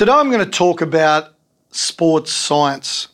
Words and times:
Today 0.00 0.12
I'm 0.12 0.30
going 0.30 0.42
to 0.42 0.50
talk 0.50 0.80
about 0.80 1.34
sports 1.72 2.32
science. 2.32 3.08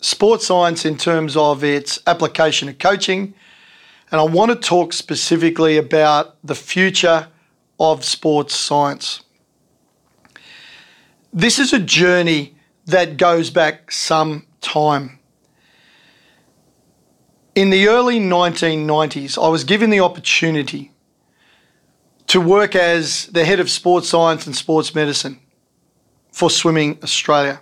Sports 0.00 0.46
science 0.46 0.84
in 0.84 0.96
terms 0.96 1.36
of 1.36 1.64
its 1.64 1.98
application 2.06 2.68
of 2.68 2.78
coaching, 2.78 3.34
and 4.12 4.20
I 4.20 4.22
want 4.22 4.52
to 4.52 4.56
talk 4.56 4.92
specifically 4.92 5.78
about 5.78 6.36
the 6.44 6.54
future 6.54 7.26
of 7.80 8.04
sports 8.04 8.54
science. 8.54 9.22
This 11.32 11.58
is 11.58 11.72
a 11.72 11.80
journey 11.80 12.54
that 12.86 13.16
goes 13.16 13.50
back 13.50 13.90
some 13.90 14.46
time. 14.60 15.18
In 17.56 17.70
the 17.70 17.88
early 17.88 18.20
1990s, 18.20 19.44
I 19.44 19.48
was 19.48 19.64
given 19.64 19.90
the 19.90 19.98
opportunity 19.98 20.92
to 22.28 22.40
work 22.40 22.76
as 22.76 23.26
the 23.26 23.44
head 23.44 23.58
of 23.58 23.68
sports 23.68 24.08
science 24.08 24.46
and 24.46 24.54
sports 24.54 24.94
medicine 24.94 25.40
for 26.32 26.50
Swimming 26.50 26.98
Australia 27.02 27.60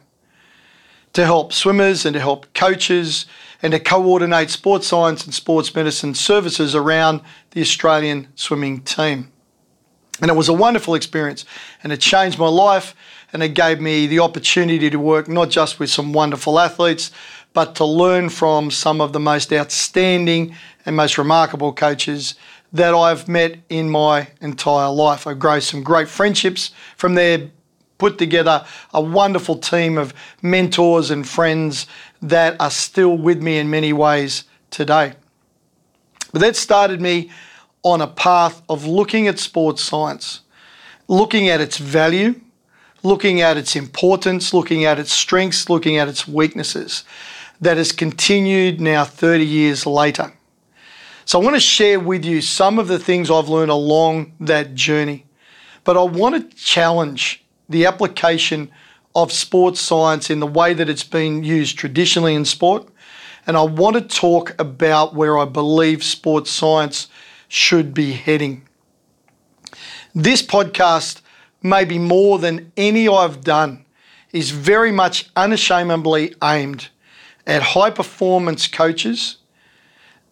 to 1.12 1.24
help 1.24 1.52
swimmers 1.52 2.06
and 2.06 2.14
to 2.14 2.20
help 2.20 2.52
coaches 2.54 3.26
and 3.62 3.72
to 3.72 3.80
coordinate 3.80 4.50
sports 4.50 4.86
science 4.86 5.24
and 5.24 5.34
sports 5.34 5.74
medicine 5.74 6.14
services 6.14 6.74
around 6.74 7.20
the 7.50 7.60
Australian 7.60 8.28
swimming 8.34 8.80
team. 8.82 9.30
And 10.22 10.30
it 10.30 10.34
was 10.34 10.48
a 10.48 10.52
wonderful 10.52 10.94
experience 10.94 11.44
and 11.82 11.92
it 11.92 12.00
changed 12.00 12.38
my 12.38 12.48
life 12.48 12.94
and 13.32 13.42
it 13.42 13.54
gave 13.54 13.80
me 13.80 14.06
the 14.06 14.20
opportunity 14.20 14.90
to 14.90 14.98
work 14.98 15.28
not 15.28 15.50
just 15.50 15.78
with 15.78 15.90
some 15.90 16.12
wonderful 16.12 16.58
athletes, 16.58 17.10
but 17.52 17.74
to 17.76 17.84
learn 17.84 18.28
from 18.28 18.70
some 18.70 19.00
of 19.00 19.12
the 19.12 19.20
most 19.20 19.52
outstanding 19.52 20.54
and 20.86 20.94
most 20.94 21.18
remarkable 21.18 21.72
coaches 21.72 22.34
that 22.72 22.94
I've 22.94 23.28
met 23.28 23.56
in 23.68 23.90
my 23.90 24.28
entire 24.40 24.90
life. 24.90 25.26
I 25.26 25.34
grow 25.34 25.58
some 25.58 25.82
great 25.82 26.08
friendships 26.08 26.70
from 26.96 27.14
there 27.14 27.50
put 28.00 28.18
together 28.18 28.64
a 28.92 29.00
wonderful 29.00 29.56
team 29.56 29.98
of 29.98 30.12
mentors 30.42 31.10
and 31.10 31.28
friends 31.28 31.86
that 32.22 32.56
are 32.58 32.70
still 32.70 33.16
with 33.16 33.42
me 33.42 33.58
in 33.58 33.70
many 33.70 33.92
ways 33.92 34.44
today. 34.70 35.12
But 36.32 36.40
that 36.40 36.56
started 36.56 37.00
me 37.00 37.30
on 37.82 38.00
a 38.00 38.06
path 38.06 38.62
of 38.68 38.86
looking 38.86 39.28
at 39.28 39.38
sports 39.38 39.82
science, 39.82 40.40
looking 41.08 41.48
at 41.48 41.60
its 41.60 41.76
value, 41.76 42.40
looking 43.02 43.40
at 43.40 43.56
its 43.56 43.76
importance, 43.76 44.54
looking 44.54 44.84
at 44.84 44.98
its 44.98 45.12
strengths, 45.12 45.68
looking 45.68 45.96
at 45.98 46.08
its 46.08 46.26
weaknesses, 46.26 47.04
that 47.60 47.76
has 47.76 47.92
continued 47.92 48.80
now 48.80 49.04
30 49.04 49.44
years 49.44 49.86
later. 49.86 50.32
So 51.26 51.38
I 51.38 51.44
want 51.44 51.56
to 51.56 51.60
share 51.60 52.00
with 52.00 52.24
you 52.24 52.40
some 52.40 52.78
of 52.78 52.88
the 52.88 52.98
things 52.98 53.30
I've 53.30 53.48
learned 53.48 53.70
along 53.70 54.32
that 54.40 54.74
journey. 54.74 55.26
But 55.84 55.96
I 55.96 56.02
want 56.02 56.50
to 56.50 56.56
challenge 56.56 57.44
the 57.70 57.86
application 57.86 58.70
of 59.14 59.32
sports 59.32 59.80
science 59.80 60.28
in 60.28 60.40
the 60.40 60.46
way 60.46 60.74
that 60.74 60.88
it's 60.88 61.04
been 61.04 61.42
used 61.42 61.78
traditionally 61.78 62.34
in 62.34 62.44
sport. 62.44 62.88
And 63.46 63.56
I 63.56 63.62
want 63.62 63.94
to 63.94 64.02
talk 64.02 64.54
about 64.60 65.14
where 65.14 65.38
I 65.38 65.44
believe 65.44 66.04
sports 66.04 66.50
science 66.50 67.08
should 67.48 67.94
be 67.94 68.12
heading. 68.12 68.68
This 70.14 70.42
podcast, 70.42 71.22
maybe 71.62 71.98
more 71.98 72.38
than 72.38 72.72
any 72.76 73.08
I've 73.08 73.42
done, 73.42 73.84
is 74.32 74.50
very 74.50 74.92
much 74.92 75.30
unashamedly 75.34 76.34
aimed 76.42 76.88
at 77.46 77.62
high 77.62 77.90
performance 77.90 78.68
coaches, 78.68 79.38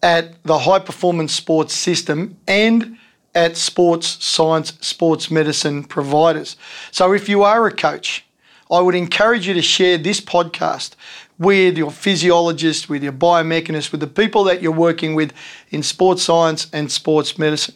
at 0.01 0.41
the 0.43 0.59
high 0.59 0.79
performance 0.79 1.33
sports 1.33 1.73
system, 1.73 2.37
and 2.47 2.97
at 3.35 3.57
sports 3.57 4.23
science, 4.23 4.73
sports 4.81 5.29
medicine 5.29 5.83
providers. 5.83 6.57
So 6.91 7.13
if 7.13 7.29
you 7.29 7.43
are 7.43 7.65
a 7.67 7.71
coach, 7.71 8.25
I 8.71 8.81
would 8.81 8.95
encourage 8.95 9.47
you 9.47 9.53
to 9.53 9.61
share 9.61 9.97
this 9.97 10.21
podcast 10.21 10.95
with 11.37 11.77
your 11.77 11.91
physiologist, 11.91 12.89
with 12.89 13.01
your 13.01 13.13
biomechanist, 13.13 13.91
with 13.91 14.01
the 14.01 14.07
people 14.07 14.43
that 14.43 14.61
you're 14.61 14.71
working 14.71 15.15
with 15.15 15.33
in 15.69 15.81
sports 15.81 16.23
science 16.23 16.67
and 16.73 16.91
sports 16.91 17.37
medicine. 17.37 17.75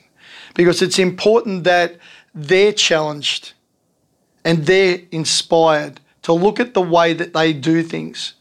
Because 0.54 0.82
it's 0.82 1.00
important 1.00 1.64
that 1.64 1.98
they're 2.36 2.74
challenged 2.74 3.54
and 4.46 4.66
they're 4.66 5.00
inspired 5.12 6.00
to 6.24 6.34
look 6.34 6.60
at 6.60 6.74
the 6.74 6.82
way 6.82 7.14
that 7.14 7.34
they 7.34 7.54
do 7.54 7.82
things 7.82 8.34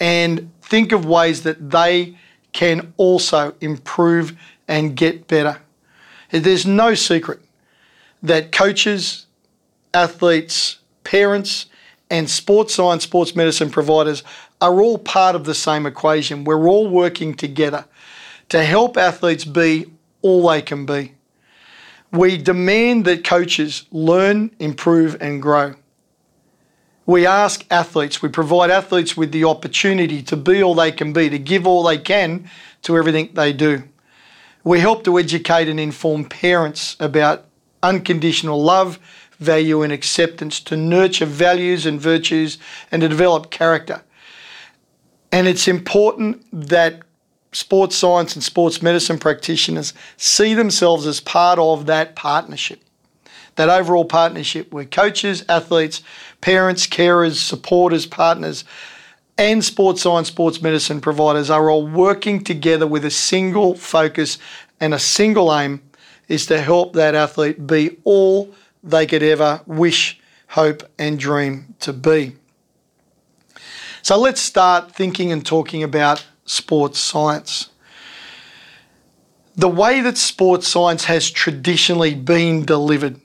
and 0.00 0.50
think 0.60 0.92
of 0.92 1.04
ways 1.04 1.42
that 1.44 1.70
they 1.70 2.16
can 2.52 2.92
also 2.96 3.54
improve 3.60 4.36
and 4.68 4.96
get 4.96 5.26
better. 5.28 5.60
There's 6.42 6.66
no 6.66 6.94
secret 6.94 7.40
that 8.22 8.50
coaches, 8.50 9.26
athletes, 9.92 10.78
parents, 11.04 11.66
and 12.10 12.28
sports 12.28 12.74
science, 12.74 13.04
sports 13.04 13.36
medicine 13.36 13.70
providers 13.70 14.24
are 14.60 14.80
all 14.80 14.98
part 14.98 15.36
of 15.36 15.44
the 15.44 15.54
same 15.54 15.86
equation. 15.86 16.42
We're 16.42 16.68
all 16.68 16.88
working 16.88 17.34
together 17.34 17.84
to 18.48 18.64
help 18.64 18.96
athletes 18.96 19.44
be 19.44 19.86
all 20.22 20.48
they 20.48 20.60
can 20.60 20.86
be. 20.86 21.14
We 22.10 22.36
demand 22.36 23.04
that 23.04 23.24
coaches 23.24 23.84
learn, 23.92 24.50
improve, 24.58 25.16
and 25.20 25.40
grow. 25.40 25.74
We 27.06 27.26
ask 27.26 27.64
athletes, 27.70 28.22
we 28.22 28.28
provide 28.28 28.70
athletes 28.70 29.16
with 29.16 29.30
the 29.30 29.44
opportunity 29.44 30.22
to 30.22 30.36
be 30.36 30.62
all 30.62 30.74
they 30.74 30.90
can 30.90 31.12
be, 31.12 31.28
to 31.30 31.38
give 31.38 31.66
all 31.66 31.84
they 31.84 31.98
can 31.98 32.50
to 32.82 32.96
everything 32.96 33.30
they 33.34 33.52
do. 33.52 33.84
We 34.64 34.80
help 34.80 35.04
to 35.04 35.18
educate 35.18 35.68
and 35.68 35.78
inform 35.78 36.24
parents 36.24 36.96
about 36.98 37.44
unconditional 37.82 38.62
love, 38.62 38.98
value, 39.38 39.82
and 39.82 39.92
acceptance, 39.92 40.58
to 40.60 40.76
nurture 40.76 41.26
values 41.26 41.84
and 41.84 42.00
virtues, 42.00 42.56
and 42.90 43.02
to 43.02 43.08
develop 43.08 43.50
character. 43.50 44.02
And 45.30 45.46
it's 45.46 45.68
important 45.68 46.46
that 46.50 47.02
sports 47.52 47.94
science 47.94 48.34
and 48.34 48.42
sports 48.42 48.80
medicine 48.80 49.18
practitioners 49.18 49.92
see 50.16 50.54
themselves 50.54 51.06
as 51.06 51.20
part 51.20 51.58
of 51.58 51.84
that 51.86 52.16
partnership, 52.16 52.80
that 53.56 53.68
overall 53.68 54.06
partnership 54.06 54.72
where 54.72 54.86
coaches, 54.86 55.44
athletes, 55.48 56.02
parents, 56.40 56.86
carers, 56.86 57.34
supporters, 57.34 58.06
partners 58.06 58.64
and 59.36 59.64
sports 59.64 60.02
science, 60.02 60.28
sports 60.28 60.62
medicine 60.62 61.00
providers 61.00 61.50
are 61.50 61.68
all 61.68 61.86
working 61.86 62.42
together 62.44 62.86
with 62.86 63.04
a 63.04 63.10
single 63.10 63.74
focus 63.74 64.38
and 64.80 64.94
a 64.94 64.98
single 64.98 65.54
aim 65.54 65.82
is 66.28 66.46
to 66.46 66.60
help 66.60 66.94
that 66.94 67.14
athlete 67.14 67.66
be 67.66 67.98
all 68.04 68.54
they 68.82 69.06
could 69.06 69.22
ever 69.22 69.60
wish, 69.66 70.20
hope, 70.48 70.82
and 70.98 71.18
dream 71.18 71.74
to 71.80 71.92
be. 71.92 72.36
So 74.02 74.18
let's 74.18 74.40
start 74.40 74.92
thinking 74.92 75.32
and 75.32 75.44
talking 75.44 75.82
about 75.82 76.24
sports 76.44 76.98
science. 76.98 77.70
The 79.56 79.68
way 79.68 80.00
that 80.00 80.18
sports 80.18 80.68
science 80.68 81.04
has 81.04 81.30
traditionally 81.30 82.14
been 82.14 82.64
delivered, 82.64 83.20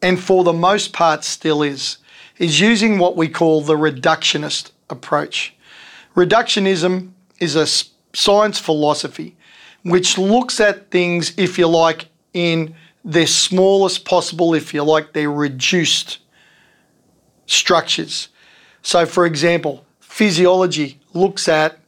and 0.00 0.18
for 0.18 0.44
the 0.44 0.52
most 0.52 0.92
part 0.92 1.24
still 1.24 1.62
is, 1.62 1.98
is 2.38 2.60
using 2.60 2.98
what 2.98 3.16
we 3.16 3.28
call 3.28 3.60
the 3.60 3.76
reductionist 3.76 4.70
approach. 4.92 5.56
Reductionism 6.14 7.10
is 7.40 7.56
a 7.56 7.66
science 8.14 8.60
philosophy 8.60 9.36
which 9.82 10.16
looks 10.16 10.60
at 10.60 10.90
things, 10.90 11.32
if 11.36 11.58
you 11.58 11.66
like, 11.66 12.06
in 12.32 12.74
their 13.04 13.26
smallest 13.26 14.04
possible, 14.04 14.54
if 14.54 14.72
you 14.72 14.82
like, 14.82 15.12
their 15.12 15.30
reduced 15.30 16.18
structures. 17.46 18.28
So, 18.82 19.06
for 19.06 19.26
example, 19.26 19.84
physiology 20.00 21.00
looks 21.12 21.48
at 21.48 21.78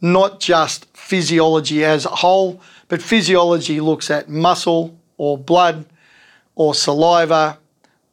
not 0.00 0.40
just 0.40 0.86
physiology 0.96 1.84
as 1.84 2.06
a 2.06 2.10
whole, 2.10 2.60
but 2.88 3.02
physiology 3.02 3.80
looks 3.80 4.10
at 4.10 4.28
muscle 4.28 4.98
or 5.16 5.36
blood 5.38 5.86
or 6.54 6.74
saliva 6.74 7.58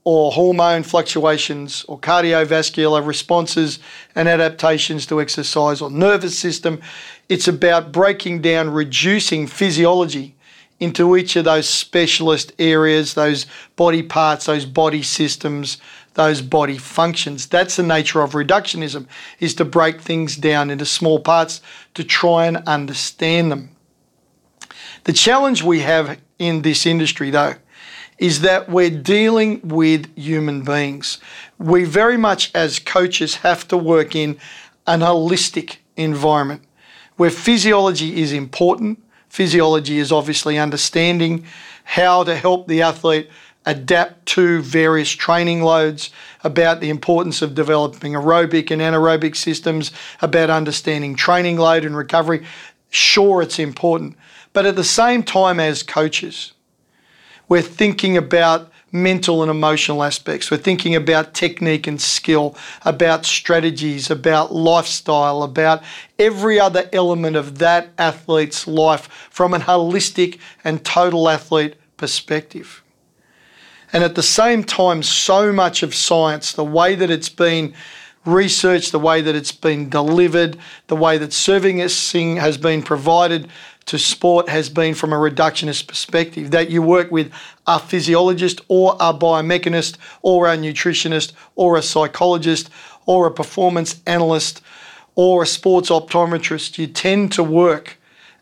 or 0.03 0.31
hormone 0.31 0.83
fluctuations 0.83 1.83
or 1.87 1.99
cardiovascular 1.99 3.05
responses 3.05 3.79
and 4.15 4.27
adaptations 4.27 5.05
to 5.05 5.21
exercise 5.21 5.81
or 5.81 5.91
nervous 5.91 6.37
system. 6.37 6.81
It's 7.27 7.47
about 7.47 7.91
breaking 7.91 8.41
down, 8.41 8.69
reducing 8.69 9.45
physiology 9.45 10.35
into 10.79 11.17
each 11.17 11.35
of 11.35 11.45
those 11.45 11.67
specialist 11.67 12.53
areas, 12.57 13.13
those 13.13 13.45
body 13.75 14.01
parts, 14.01 14.45
those 14.45 14.65
body 14.65 15.03
systems, 15.03 15.77
those 16.13 16.41
body 16.41 16.77
functions. 16.77 17.47
That's 17.47 17.75
the 17.75 17.83
nature 17.83 18.21
of 18.21 18.31
reductionism, 18.31 19.05
is 19.39 19.53
to 19.55 19.65
break 19.65 20.01
things 20.01 20.37
down 20.37 20.69
into 20.69 20.85
small 20.85 21.19
parts 21.19 21.61
to 21.95 22.03
try 22.03 22.45
and 22.45 22.57
understand 22.65 23.51
them. 23.51 23.75
The 25.03 25.13
challenge 25.13 25.63
we 25.63 25.81
have 25.81 26.19
in 26.39 26.61
this 26.61 26.85
industry, 26.85 27.29
though, 27.29 27.55
is 28.19 28.41
that 28.41 28.69
we're 28.69 28.89
dealing 28.89 29.61
with 29.63 30.13
human 30.15 30.61
beings. 30.63 31.17
We 31.57 31.85
very 31.85 32.17
much, 32.17 32.51
as 32.53 32.77
coaches, 32.77 33.37
have 33.37 33.67
to 33.69 33.77
work 33.77 34.15
in 34.15 34.37
an 34.85 34.99
holistic 34.99 35.77
environment 35.95 36.63
where 37.15 37.29
physiology 37.29 38.21
is 38.21 38.31
important. 38.31 39.01
Physiology 39.29 39.97
is 39.97 40.11
obviously 40.11 40.57
understanding 40.57 41.45
how 41.83 42.23
to 42.23 42.35
help 42.35 42.67
the 42.67 42.81
athlete 42.81 43.29
adapt 43.65 44.25
to 44.25 44.61
various 44.61 45.09
training 45.09 45.61
loads, 45.61 46.11
about 46.43 46.79
the 46.79 46.89
importance 46.89 47.41
of 47.41 47.53
developing 47.53 48.13
aerobic 48.13 48.71
and 48.71 48.81
anaerobic 48.81 49.35
systems, 49.35 49.91
about 50.21 50.49
understanding 50.49 51.15
training 51.15 51.57
load 51.57 51.83
and 51.85 51.95
recovery. 51.95 52.45
Sure, 52.89 53.41
it's 53.41 53.59
important. 53.59 54.17
But 54.53 54.65
at 54.65 54.75
the 54.75 54.83
same 54.83 55.23
time, 55.23 55.59
as 55.59 55.83
coaches, 55.83 56.53
we're 57.49 57.61
thinking 57.61 58.15
about 58.15 58.71
mental 58.91 59.41
and 59.41 59.51
emotional 59.51 60.03
aspects. 60.03 60.49
We're 60.49 60.57
thinking 60.57 60.95
about 60.95 61.33
technique 61.33 61.87
and 61.87 62.01
skill, 62.01 62.55
about 62.83 63.25
strategies, 63.25 64.09
about 64.09 64.53
lifestyle, 64.53 65.43
about 65.43 65.83
every 66.17 66.59
other 66.59 66.89
element 66.93 67.35
of 67.35 67.59
that 67.59 67.89
athlete's 67.97 68.67
life 68.67 69.07
from 69.29 69.53
an 69.53 69.61
holistic 69.61 70.39
and 70.63 70.83
total 70.83 71.29
athlete 71.29 71.75
perspective. 71.97 72.83
And 73.91 74.03
at 74.03 74.15
the 74.15 74.23
same 74.23 74.63
time, 74.63 75.01
so 75.03 75.51
much 75.51 75.81
of 75.83 75.95
science, 75.95 76.51
the 76.51 76.63
way 76.63 76.95
that 76.95 77.09
it's 77.09 77.29
been 77.29 77.73
researched, 78.25 78.91
the 78.91 78.99
way 78.99 79.21
that 79.21 79.35
it's 79.35 79.51
been 79.51 79.89
delivered, 79.89 80.57
the 80.87 80.95
way 80.95 81.17
that 81.17 81.33
servicing 81.33 82.37
has 82.37 82.57
been 82.57 82.83
provided 82.83 83.47
to 83.89 83.97
sport 83.97 84.47
has 84.49 84.69
been 84.69 84.93
from 84.93 85.11
a 85.11 85.15
reductionist 85.15 85.87
perspective 85.87 86.51
that 86.51 86.69
you 86.69 86.79
work 86.79 87.09
with 87.09 87.31
a 87.65 87.79
physiologist 87.79 88.61
or 88.67 88.95
a 88.99 89.11
biomechanist 89.11 89.97
or 90.21 90.45
a 90.45 90.55
nutritionist 90.55 91.31
or 91.55 91.75
a 91.75 91.81
psychologist 91.81 92.69
or 93.07 93.25
a 93.25 93.31
performance 93.31 93.99
analyst 94.05 94.61
or 95.15 95.41
a 95.41 95.47
sports 95.47 95.89
optometrist. 95.89 96.77
You 96.77 96.85
tend 96.85 97.31
to 97.31 97.43
work 97.43 97.97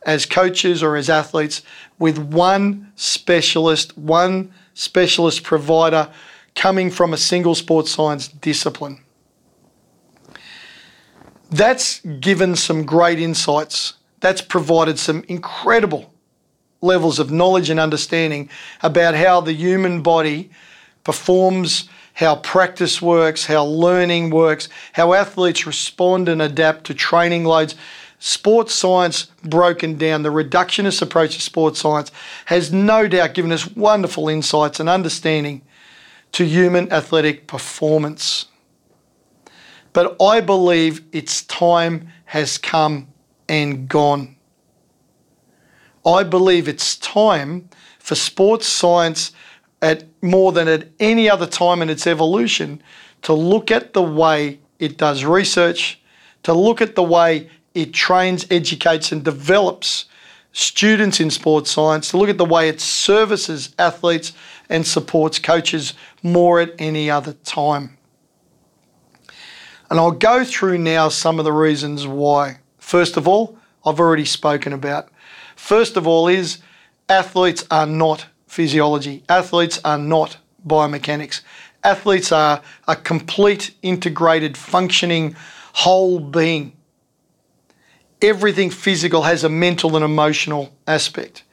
as 0.06 0.26
coaches 0.26 0.84
or 0.84 0.98
as 0.98 1.10
athletes 1.10 1.62
with 1.98 2.18
one 2.18 2.92
specialist, 2.98 3.98
one 3.98 4.52
specialist 4.74 5.44
provider 5.44 6.12
coming 6.56 6.92
from 6.92 7.14
a 7.14 7.18
single 7.18 7.56
sports 7.56 7.92
science 7.92 8.28
discipline. 8.28 9.02
That's 11.50 12.02
given 12.02 12.58
some 12.58 12.86
great 12.86 13.22
insights 13.22 13.94
that's 14.20 14.42
provided 14.42 15.00
some 15.00 15.24
incredible 15.28 16.14
levels 16.82 17.20
of 17.20 17.32
knowledge 17.32 17.70
and 17.70 17.80
understanding 17.80 18.50
about 18.82 19.16
how 19.16 19.42
the 19.42 19.54
human 19.54 20.02
body 20.02 20.50
performs, 21.04 21.90
how 22.14 22.36
practice 22.36 23.02
works, 23.02 23.46
how 23.46 23.64
learning 23.64 24.30
works, 24.30 24.70
how 24.94 25.14
athletes 25.14 25.66
respond 25.66 26.28
and 26.30 26.42
adapt 26.42 26.86
to 26.86 26.94
training 26.94 27.44
loads. 27.44 27.76
Sports 28.20 28.74
science 28.74 29.26
broken 29.44 29.96
down, 29.98 30.24
the 30.24 30.30
reductionist 30.30 31.02
approach 31.02 31.36
to 31.36 31.42
sports 31.42 31.80
science 31.80 32.12
has 32.46 32.74
no 32.74 33.08
doubt 33.08 33.36
given 33.36 33.52
us 33.52 33.68
wonderful 33.76 34.28
insights 34.28 34.80
and 34.80 34.90
understanding 34.90 35.62
to 36.32 36.44
human 36.44 36.92
athletic 36.92 37.46
performance. 37.48 38.48
But 39.94 40.16
I 40.22 40.42
believe 40.42 41.04
its 41.12 41.44
time 41.44 42.10
has 42.26 42.58
come 42.58 43.08
and 43.50 43.88
gone. 43.88 44.36
I 46.06 46.24
believe 46.24 46.68
it's 46.68 46.96
time 46.96 47.70
for 48.00 48.16
sports 48.16 48.68
science 48.68 49.32
at 49.82 50.06
more 50.22 50.52
than 50.52 50.68
at 50.68 50.88
any 51.00 51.30
other 51.30 51.46
time 51.46 51.82
in 51.82 51.90
its 51.90 52.08
evolution 52.08 52.82
to 53.24 53.34
look 53.34 53.72
at 53.72 53.94
the 53.94 54.02
way 54.02 54.60
it 54.80 54.98
does 54.98 55.24
research, 55.24 56.02
to 56.44 56.54
look 56.54 56.82
at 56.82 56.96
the 56.96 57.04
way 57.04 57.50
it 57.74 57.94
trains, 57.94 58.46
educates, 58.50 59.12
and 59.12 59.24
develops 59.24 60.06
students 60.52 61.20
in 61.20 61.30
sports 61.30 61.72
science, 61.72 62.10
to 62.10 62.18
look 62.18 62.30
at 62.30 62.38
the 62.38 62.46
way 62.46 62.70
it 62.70 62.82
services 62.82 63.76
athletes 63.78 64.34
and 64.70 64.88
supports 64.88 65.40
coaches 65.40 65.94
more 66.24 66.60
at 66.60 66.74
any 66.80 67.12
other 67.12 67.34
time. 67.34 67.98
And 69.90 70.00
I'll 70.00 70.12
go 70.12 70.44
through 70.44 70.80
now 70.80 71.10
some 71.10 71.40
of 71.40 71.46
the 71.46 71.54
reasons 71.54 72.08
why. 72.08 72.60
First 72.88 73.18
of 73.18 73.28
all, 73.28 73.58
I've 73.86 74.00
already 74.00 74.24
spoken 74.24 74.72
about. 74.72 75.10
First 75.58 75.98
of 75.98 76.08
all, 76.08 76.30
is 76.30 76.60
athletes 77.10 77.66
are 77.70 77.86
not 77.86 78.28
physiology, 78.48 79.24
athletes 79.28 79.82
are 79.84 79.98
not 79.98 80.38
biomechanics. 80.66 81.42
Athletes 81.84 82.32
are 82.32 82.62
a 82.88 82.96
complete, 82.96 83.76
integrated, 83.82 84.56
functioning 84.56 85.36
whole 85.74 86.22
being. 86.22 86.72
Everything 88.22 88.70
physical 88.70 89.24
has 89.24 89.44
a 89.44 89.50
mental 89.50 89.98
and 89.98 90.06
emotional 90.06 90.74
aspect. 90.88 91.44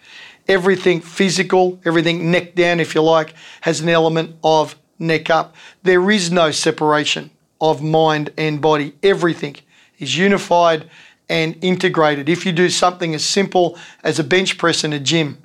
Everything 0.46 1.00
physical, 1.00 1.80
everything 1.84 2.30
neck 2.30 2.54
down, 2.54 2.78
if 2.78 2.94
you 2.94 3.02
like, 3.02 3.34
has 3.62 3.80
an 3.80 3.88
element 3.88 4.36
of 4.44 4.76
neck 5.00 5.30
up. 5.30 5.56
There 5.82 6.12
is 6.12 6.30
no 6.30 6.52
separation 6.52 7.32
of 7.60 7.82
mind 7.82 8.32
and 8.38 8.60
body. 8.60 8.94
Everything 9.02 9.56
is 9.98 10.16
unified 10.16 10.88
and 11.34 11.58
integrated. 11.64 12.28
If 12.28 12.46
you 12.46 12.52
do 12.52 12.70
something 12.70 13.12
as 13.12 13.24
simple 13.24 13.76
as 14.04 14.20
a 14.20 14.24
bench 14.24 14.56
press 14.56 14.84
in 14.84 14.92
a 14.92 15.00
gym, 15.00 15.38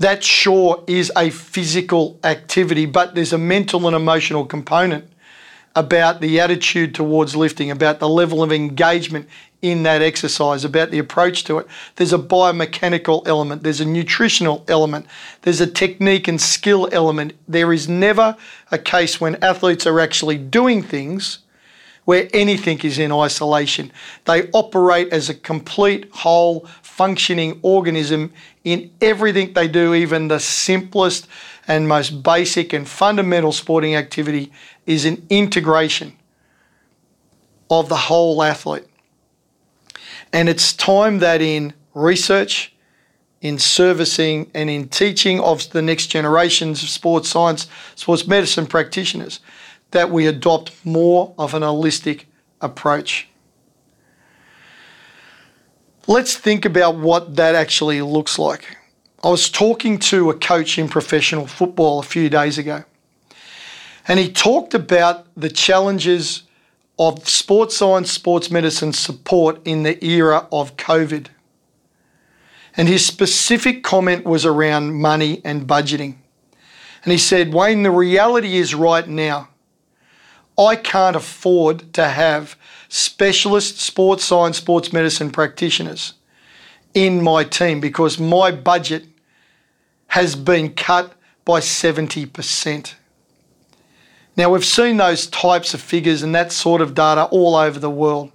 that 0.00 0.24
sure 0.24 0.82
is 0.88 1.12
a 1.16 1.30
physical 1.30 2.18
activity, 2.24 2.84
but 2.84 3.14
there's 3.14 3.32
a 3.32 3.38
mental 3.38 3.86
and 3.86 3.94
emotional 3.94 4.44
component 4.44 5.08
about 5.76 6.20
the 6.20 6.40
attitude 6.40 6.96
towards 6.96 7.36
lifting, 7.36 7.70
about 7.70 8.00
the 8.00 8.08
level 8.08 8.42
of 8.42 8.50
engagement 8.50 9.28
in 9.62 9.84
that 9.84 10.02
exercise, 10.02 10.64
about 10.64 10.90
the 10.90 10.98
approach 10.98 11.44
to 11.44 11.58
it. 11.58 11.68
There's 11.94 12.12
a 12.12 12.18
biomechanical 12.18 13.28
element, 13.28 13.62
there's 13.62 13.80
a 13.80 13.84
nutritional 13.84 14.64
element, 14.66 15.06
there's 15.42 15.60
a 15.60 15.66
technique 15.66 16.26
and 16.26 16.40
skill 16.40 16.88
element. 16.90 17.34
There 17.46 17.72
is 17.72 17.88
never 17.88 18.36
a 18.72 18.78
case 18.78 19.20
when 19.20 19.36
athletes 19.36 19.86
are 19.86 20.00
actually 20.00 20.38
doing 20.38 20.82
things 20.82 21.38
where 22.04 22.28
anything 22.34 22.78
is 22.80 22.98
in 22.98 23.12
isolation. 23.12 23.90
They 24.26 24.50
operate 24.50 25.12
as 25.12 25.28
a 25.28 25.34
complete, 25.34 26.10
whole, 26.12 26.66
functioning 26.82 27.58
organism 27.62 28.32
in 28.62 28.90
everything 29.00 29.52
they 29.52 29.68
do, 29.68 29.94
even 29.94 30.28
the 30.28 30.38
simplest 30.38 31.26
and 31.66 31.88
most 31.88 32.22
basic 32.22 32.72
and 32.72 32.86
fundamental 32.86 33.52
sporting 33.52 33.94
activity 33.96 34.52
is 34.86 35.04
an 35.04 35.26
integration 35.30 36.12
of 37.70 37.88
the 37.88 37.96
whole 37.96 38.42
athlete. 38.42 38.84
And 40.32 40.48
it's 40.48 40.72
time 40.72 41.18
that 41.18 41.40
in 41.40 41.72
research, 41.94 42.74
in 43.40 43.58
servicing, 43.58 44.50
and 44.54 44.68
in 44.68 44.88
teaching 44.88 45.40
of 45.40 45.68
the 45.70 45.82
next 45.82 46.08
generations 46.08 46.82
of 46.82 46.88
sports 46.88 47.28
science, 47.28 47.66
sports 47.94 48.26
medicine 48.26 48.66
practitioners, 48.66 49.40
that 49.94 50.10
we 50.10 50.26
adopt 50.26 50.72
more 50.84 51.34
of 51.38 51.54
an 51.54 51.62
holistic 51.62 52.24
approach. 52.60 53.28
Let's 56.06 56.36
think 56.36 56.66
about 56.66 56.96
what 56.96 57.36
that 57.36 57.54
actually 57.54 58.02
looks 58.02 58.38
like. 58.38 58.76
I 59.22 59.30
was 59.30 59.48
talking 59.48 59.98
to 60.10 60.28
a 60.28 60.34
coach 60.34 60.78
in 60.78 60.88
professional 60.88 61.46
football 61.46 61.98
a 61.98 62.02
few 62.02 62.28
days 62.28 62.58
ago, 62.58 62.84
and 64.06 64.18
he 64.18 64.30
talked 64.30 64.74
about 64.74 65.26
the 65.34 65.48
challenges 65.48 66.42
of 66.98 67.26
sports 67.26 67.78
science, 67.78 68.10
sports 68.10 68.50
medicine 68.50 68.92
support 68.92 69.60
in 69.64 69.82
the 69.82 70.04
era 70.04 70.46
of 70.52 70.76
COVID. 70.76 71.28
And 72.76 72.88
his 72.88 73.06
specific 73.06 73.82
comment 73.82 74.24
was 74.24 74.44
around 74.44 74.94
money 74.94 75.40
and 75.44 75.66
budgeting. 75.66 76.16
And 77.04 77.12
he 77.12 77.18
said, 77.18 77.54
Wayne, 77.54 77.82
the 77.82 77.90
reality 77.90 78.56
is 78.56 78.74
right 78.74 79.08
now, 79.08 79.48
I 80.58 80.76
can't 80.76 81.16
afford 81.16 81.92
to 81.94 82.08
have 82.08 82.56
specialist 82.88 83.80
sports 83.80 84.24
science, 84.24 84.58
sports 84.58 84.92
medicine 84.92 85.30
practitioners 85.30 86.14
in 86.94 87.22
my 87.22 87.42
team 87.42 87.80
because 87.80 88.18
my 88.18 88.52
budget 88.52 89.06
has 90.08 90.36
been 90.36 90.72
cut 90.72 91.12
by 91.44 91.60
70%. 91.60 92.94
Now, 94.36 94.50
we've 94.50 94.64
seen 94.64 94.96
those 94.96 95.26
types 95.26 95.74
of 95.74 95.80
figures 95.80 96.22
and 96.22 96.34
that 96.34 96.52
sort 96.52 96.80
of 96.80 96.94
data 96.94 97.24
all 97.24 97.54
over 97.54 97.78
the 97.78 97.90
world. 97.90 98.32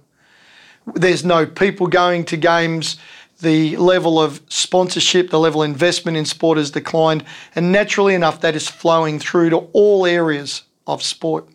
There's 0.94 1.24
no 1.24 1.46
people 1.46 1.86
going 1.86 2.24
to 2.26 2.36
games. 2.36 2.96
the 3.40 3.74
level 3.78 4.20
of 4.20 4.42
sponsorship, 4.48 5.30
the 5.30 5.38
level 5.38 5.62
of 5.62 5.70
investment 5.70 6.14
in 6.14 6.26
sport 6.26 6.58
has 6.58 6.70
declined, 6.70 7.24
and 7.54 7.72
naturally 7.72 8.14
enough, 8.14 8.42
that 8.42 8.54
is 8.54 8.68
flowing 8.68 9.18
through 9.18 9.48
to 9.48 9.56
all 9.72 10.04
areas 10.04 10.64
of 10.86 11.02
sport. 11.02 11.48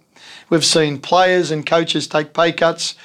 We've 0.49 0.65
seen 0.65 0.99
players 0.99 1.51
and 1.51 1.65
coaches 1.65 2.07
take 2.07 2.33
pay 2.33 2.51
cuts. 2.51 2.95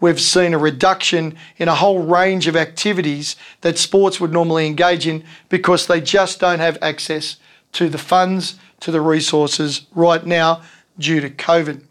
We've 0.00 0.20
seen 0.20 0.54
a 0.54 0.58
reduction 0.58 1.36
in 1.58 1.68
a 1.68 1.74
whole 1.74 2.02
range 2.02 2.46
of 2.46 2.56
activities 2.56 3.36
that 3.60 3.78
sports 3.78 4.20
would 4.20 4.32
normally 4.32 4.66
engage 4.66 5.06
in 5.06 5.24
because 5.48 5.86
they 5.86 6.00
just 6.00 6.40
don't 6.40 6.58
have 6.58 6.78
access 6.80 7.36
to 7.72 7.88
the 7.88 7.98
funds, 7.98 8.58
to 8.80 8.90
the 8.90 9.00
resources 9.00 9.86
right 9.94 10.24
now 10.24 10.62
due 10.98 11.20
to 11.20 11.30
COVID. 11.30 11.84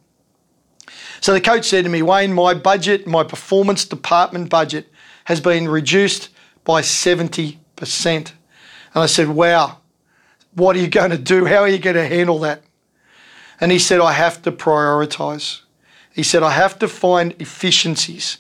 So 1.21 1.33
the 1.33 1.41
coach 1.41 1.65
said 1.65 1.83
to 1.83 1.89
me, 1.89 2.01
Wayne, 2.01 2.33
my 2.33 2.53
budget, 2.53 3.05
my 3.05 3.23
performance 3.23 3.85
department 3.85 4.49
budget 4.49 4.91
has 5.25 5.39
been 5.39 5.67
reduced 5.67 6.29
by 6.63 6.81
70%. 6.81 7.57
And 8.05 8.27
I 8.95 9.05
said, 9.05 9.29
Wow, 9.29 9.77
what 10.55 10.75
are 10.75 10.79
you 10.79 10.87
going 10.87 11.11
to 11.11 11.17
do? 11.17 11.45
How 11.45 11.57
are 11.57 11.67
you 11.67 11.77
going 11.77 11.95
to 11.95 12.07
handle 12.07 12.39
that? 12.39 12.63
And 13.61 13.71
he 13.71 13.79
said, 13.79 13.99
I 13.99 14.13
have 14.13 14.41
to 14.43 14.51
prioritize. 14.51 15.61
He 16.13 16.23
said, 16.23 16.43
I 16.43 16.51
have 16.51 16.79
to 16.79 16.87
find 16.87 17.35
efficiencies. 17.39 18.37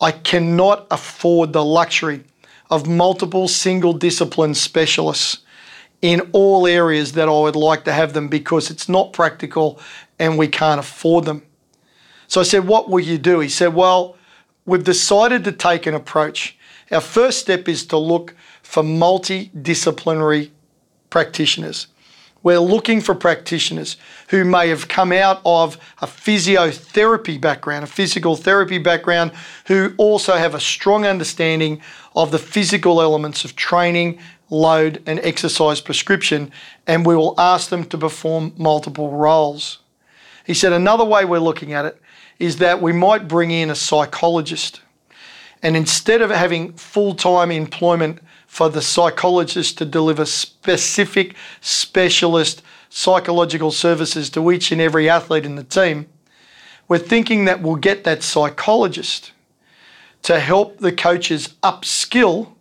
I 0.00 0.12
cannot 0.12 0.86
afford 0.90 1.52
the 1.52 1.64
luxury 1.64 2.24
of 2.70 2.86
multiple 2.86 3.48
single 3.48 3.92
discipline 3.92 4.54
specialists 4.54 5.38
in 6.02 6.20
all 6.32 6.66
areas 6.66 7.12
that 7.12 7.28
I 7.28 7.32
would 7.32 7.56
like 7.56 7.84
to 7.84 7.92
have 7.92 8.12
them 8.12 8.28
because 8.28 8.70
it's 8.70 8.88
not 8.88 9.12
practical 9.12 9.78
and 10.18 10.38
we 10.38 10.48
can't 10.48 10.80
afford 10.80 11.24
them. 11.24 11.42
So 12.26 12.40
I 12.40 12.44
said, 12.44 12.66
What 12.66 12.88
will 12.88 13.00
you 13.00 13.18
do? 13.18 13.40
He 13.40 13.48
said, 13.48 13.74
Well, 13.74 14.16
we've 14.64 14.84
decided 14.84 15.44
to 15.44 15.52
take 15.52 15.86
an 15.86 15.94
approach. 15.94 16.56
Our 16.90 17.00
first 17.00 17.40
step 17.40 17.68
is 17.68 17.84
to 17.86 17.98
look 17.98 18.34
for 18.62 18.82
multidisciplinary 18.82 20.50
practitioners. 21.10 21.88
We're 22.42 22.58
looking 22.58 23.02
for 23.02 23.14
practitioners 23.14 23.98
who 24.28 24.44
may 24.44 24.68
have 24.68 24.88
come 24.88 25.12
out 25.12 25.42
of 25.44 25.76
a 26.00 26.06
physiotherapy 26.06 27.38
background, 27.38 27.84
a 27.84 27.86
physical 27.86 28.34
therapy 28.34 28.78
background, 28.78 29.32
who 29.66 29.92
also 29.98 30.36
have 30.36 30.54
a 30.54 30.60
strong 30.60 31.04
understanding 31.04 31.82
of 32.16 32.30
the 32.30 32.38
physical 32.38 33.02
elements 33.02 33.44
of 33.44 33.56
training, 33.56 34.18
load, 34.48 35.02
and 35.06 35.20
exercise 35.20 35.82
prescription, 35.82 36.50
and 36.86 37.04
we 37.04 37.14
will 37.14 37.38
ask 37.38 37.68
them 37.68 37.84
to 37.84 37.98
perform 37.98 38.54
multiple 38.56 39.10
roles. 39.10 39.78
He 40.46 40.54
said 40.54 40.72
another 40.72 41.04
way 41.04 41.24
we're 41.26 41.38
looking 41.38 41.74
at 41.74 41.84
it 41.84 42.00
is 42.38 42.56
that 42.56 42.80
we 42.80 42.92
might 42.92 43.28
bring 43.28 43.50
in 43.50 43.70
a 43.70 43.74
psychologist. 43.74 44.80
And 45.62 45.76
instead 45.76 46.22
of 46.22 46.30
having 46.30 46.72
full 46.72 47.14
time 47.14 47.50
employment 47.50 48.20
for 48.50 48.68
the 48.68 48.82
psychologist 48.82 49.78
to 49.78 49.84
deliver 49.84 50.26
specific 50.26 51.36
specialist 51.60 52.62
psychological 52.88 53.70
services 53.70 54.28
to 54.28 54.50
each 54.50 54.72
and 54.72 54.80
every 54.80 55.08
athlete 55.08 55.46
in 55.46 55.54
the 55.54 55.62
team, 55.62 56.08
we're 56.88 56.98
thinking 56.98 57.44
that 57.44 57.62
we'll 57.62 57.76
get 57.76 58.02
that 58.02 58.24
psychologist 58.24 59.30
to 60.22 60.40
help 60.40 60.78
the 60.78 60.90
coaches 60.90 61.54
upskill 61.62 62.54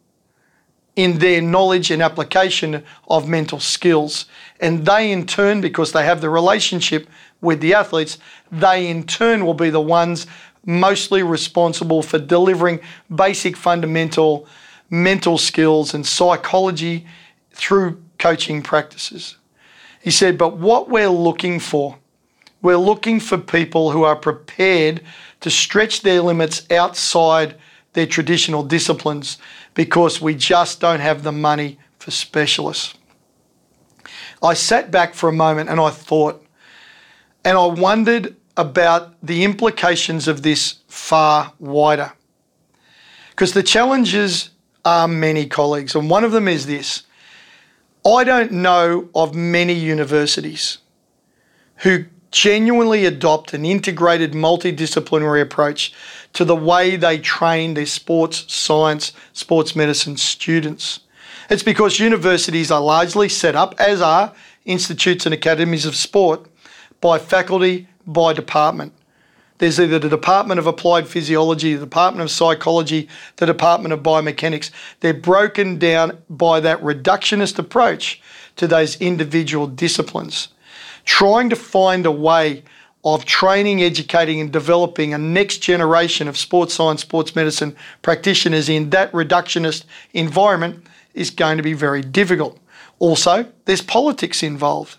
in 0.96 1.18
their 1.18 1.42
knowledge 1.42 1.90
and 1.90 2.04
application 2.04 2.84
of 3.08 3.28
mental 3.28 3.60
skills. 3.60 4.28
And 4.60 4.86
they, 4.86 5.12
in 5.12 5.26
turn, 5.26 5.60
because 5.60 5.92
they 5.92 6.06
have 6.06 6.22
the 6.22 6.30
relationship 6.30 7.10
with 7.42 7.62
the 7.62 7.74
athletes, 7.74 8.20
they, 8.52 8.88
in 8.88 9.08
turn, 9.08 9.44
will 9.44 9.56
be 9.56 9.72
the 9.72 9.82
ones 9.82 10.28
mostly 10.64 11.24
responsible 11.24 12.04
for 12.04 12.20
delivering 12.20 12.80
basic 13.14 13.58
fundamental 13.58 14.48
mental 14.90 15.38
skills 15.38 15.94
and 15.94 16.06
psychology 16.06 17.06
through 17.52 18.02
coaching 18.18 18.62
practices. 18.62 19.38
He 20.02 20.12
said, 20.12 20.38
but 20.38 20.58
what 20.58 20.90
we're 20.90 21.10
looking 21.10 21.60
for, 21.60 21.98
we're 22.62 22.78
looking 22.78 23.20
for 23.20 23.38
people 23.38 23.92
who 23.92 24.04
are 24.04 24.16
prepared 24.16 25.02
to 25.42 25.50
stretch 25.50 26.02
their 26.02 26.22
limits 26.22 26.70
outside 26.72 27.56
their 27.94 28.06
traditional 28.06 28.64
disciplines 28.64 29.38
because 29.74 30.22
we 30.22 30.36
just 30.36 30.80
don't 30.80 31.00
have 31.00 31.24
the 31.24 31.32
money 31.32 31.80
for 31.98 32.12
specialists. 32.12 32.96
I 34.42 34.54
sat 34.54 34.92
back 34.92 35.14
for 35.14 35.30
a 35.30 35.34
moment 35.34 35.70
and 35.70 35.80
I 35.80 35.90
thought, 35.90 36.46
and 37.44 37.58
I 37.58 37.66
wondered 37.66 38.36
about 38.58 39.16
the 39.24 39.44
implications 39.44 40.28
of 40.28 40.42
this 40.42 40.80
far 40.88 41.54
wider. 41.60 42.12
Because 43.32 43.54
the 43.54 43.64
challenges 43.64 44.50
are 44.90 45.08
many, 45.08 45.46
colleagues, 45.46 45.94
and 45.94 46.10
one 46.10 46.24
of 46.24 46.32
them 46.32 46.48
is 46.48 46.66
this 46.66 47.04
I 48.06 48.24
don't 48.24 48.52
know 48.52 49.10
of 49.14 49.36
many 49.36 49.74
universities 49.74 50.80
who 51.78 52.06
genuinely 52.32 53.06
adopt 53.06 53.54
an 53.54 53.66
integrated 53.66 54.34
multidisciplinary 54.34 55.42
approach 55.42 55.94
to 56.34 56.44
the 56.44 56.56
way 56.56 56.96
they 56.96 57.20
train 57.20 57.74
their 57.76 57.86
sports 57.86 58.52
science, 58.52 59.14
sports 59.34 59.76
medicine 59.76 60.18
students. 60.18 61.02
It's 61.50 61.64
because 61.64 62.00
universities 62.00 62.72
are 62.72 62.82
largely 62.82 63.30
set 63.30 63.56
up, 63.56 63.76
as 63.80 64.02
are 64.02 64.34
institutes 64.66 65.26
and 65.26 65.34
academies 65.34 65.86
of 65.86 65.96
sport, 65.96 66.48
by 67.02 67.18
faculty, 67.20 67.88
by 68.08 68.34
department. 68.34 68.94
There's 69.60 69.80
either 69.80 70.00
the 70.00 70.10
Department 70.10 70.58
of 70.58 70.68
Applied 70.68 71.08
Physiology, 71.08 71.74
the 71.74 71.86
Department 71.86 72.24
of 72.24 72.32
Psychology, 72.32 73.08
the 73.36 73.46
Department 73.46 73.94
of 73.94 74.00
Biomechanics. 74.00 74.72
They're 75.02 75.14
broken 75.14 75.78
down 75.78 76.18
by 76.30 76.62
that 76.62 76.82
reductionist 76.82 77.60
approach 77.60 78.22
to 78.56 78.68
those 78.68 79.00
individual 79.02 79.68
disciplines. 79.68 80.48
Trying 81.04 81.50
to 81.50 81.56
find 81.58 82.06
a 82.06 82.12
way 82.12 82.64
of 83.04 83.26
training, 83.26 83.82
educating, 83.82 84.40
and 84.40 84.52
developing 84.52 85.14
a 85.14 85.18
next 85.18 85.58
generation 85.58 86.28
of 86.28 86.38
sports 86.38 86.74
science, 86.74 87.02
sports 87.02 87.36
medicine 87.36 87.76
practitioners 88.02 88.70
in 88.70 88.90
that 88.92 89.12
reductionist 89.12 89.84
environment 90.14 90.86
is 91.14 91.30
going 91.30 91.58
to 91.58 91.64
be 91.64 91.74
very 91.74 92.02
difficult. 92.02 92.58
Also, 93.00 93.46
there's 93.66 93.82
politics 93.82 94.42
involved. 94.42 94.98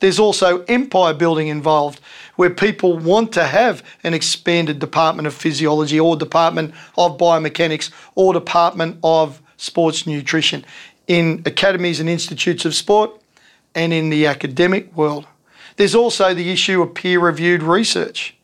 There's 0.00 0.18
also 0.18 0.62
empire 0.64 1.14
building 1.14 1.48
involved, 1.48 2.00
where 2.36 2.50
people 2.50 2.96
want 2.96 3.32
to 3.32 3.44
have 3.44 3.82
an 4.04 4.14
expanded 4.14 4.78
Department 4.78 5.26
of 5.26 5.34
Physiology 5.34 5.98
or 5.98 6.16
Department 6.16 6.74
of 6.96 7.18
Biomechanics 7.18 7.90
or 8.14 8.32
Department 8.32 8.98
of 9.02 9.42
Sports 9.56 10.06
Nutrition 10.06 10.64
in 11.06 11.42
academies 11.44 12.00
and 12.00 12.08
institutes 12.08 12.64
of 12.64 12.74
sport 12.74 13.10
and 13.74 13.92
in 13.92 14.10
the 14.10 14.26
academic 14.26 14.94
world. 14.96 15.26
There's 15.76 15.94
also 15.94 16.34
the 16.34 16.50
issue 16.50 16.82
of 16.82 16.94
peer 16.94 17.20
reviewed 17.20 17.62
research. 17.62 18.36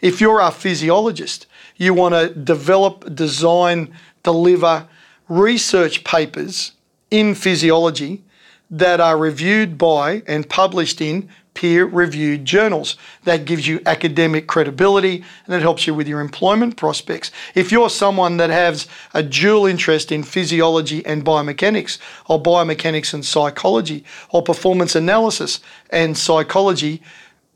If 0.00 0.20
you're 0.20 0.40
a 0.40 0.50
physiologist, 0.50 1.46
you 1.76 1.94
want 1.94 2.14
to 2.14 2.34
develop, 2.34 3.14
design, 3.14 3.92
deliver 4.22 4.88
research 5.28 6.04
papers 6.04 6.72
in 7.10 7.34
physiology 7.34 8.22
that 8.70 9.00
are 9.00 9.16
reviewed 9.18 9.78
by 9.78 10.22
and 10.26 10.48
published 10.48 11.00
in 11.00 11.28
peer 11.56 11.84
reviewed 11.84 12.44
journals. 12.44 12.96
That 13.24 13.46
gives 13.46 13.66
you 13.66 13.80
academic 13.84 14.46
credibility 14.46 15.24
and 15.46 15.54
it 15.54 15.62
helps 15.62 15.86
you 15.86 15.94
with 15.94 16.06
your 16.06 16.20
employment 16.20 16.76
prospects. 16.76 17.32
If 17.56 17.72
you're 17.72 17.90
someone 17.90 18.36
that 18.36 18.50
has 18.50 18.86
a 19.12 19.24
dual 19.24 19.66
interest 19.66 20.12
in 20.12 20.22
physiology 20.22 21.04
and 21.04 21.24
biomechanics, 21.24 21.98
or 22.28 22.40
biomechanics 22.40 23.12
and 23.12 23.24
psychology, 23.24 24.04
or 24.30 24.42
performance 24.42 24.94
analysis 24.94 25.58
and 25.90 26.16
psychology, 26.16 27.02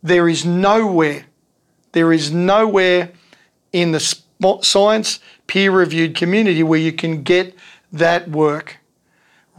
there 0.02 0.28
is 0.28 0.44
nowhere, 0.44 1.26
there 1.92 2.12
is 2.12 2.32
nowhere 2.32 3.12
in 3.72 3.92
the 3.92 4.00
science 4.62 5.20
peer 5.46 5.70
reviewed 5.70 6.16
community 6.16 6.62
where 6.62 6.80
you 6.80 6.92
can 6.92 7.22
get 7.22 7.54
that 7.92 8.28
work 8.28 8.78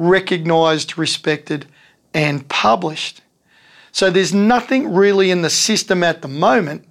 recognised, 0.02 0.98
respected, 0.98 1.68
and 2.14 2.48
published. 2.50 3.22
So 3.92 4.10
there's 4.10 4.34
nothing 4.34 4.94
really 4.94 5.32
in 5.32 5.42
the 5.42 5.50
system 5.50 6.04
at 6.04 6.22
the 6.22 6.28
moment 6.28 6.86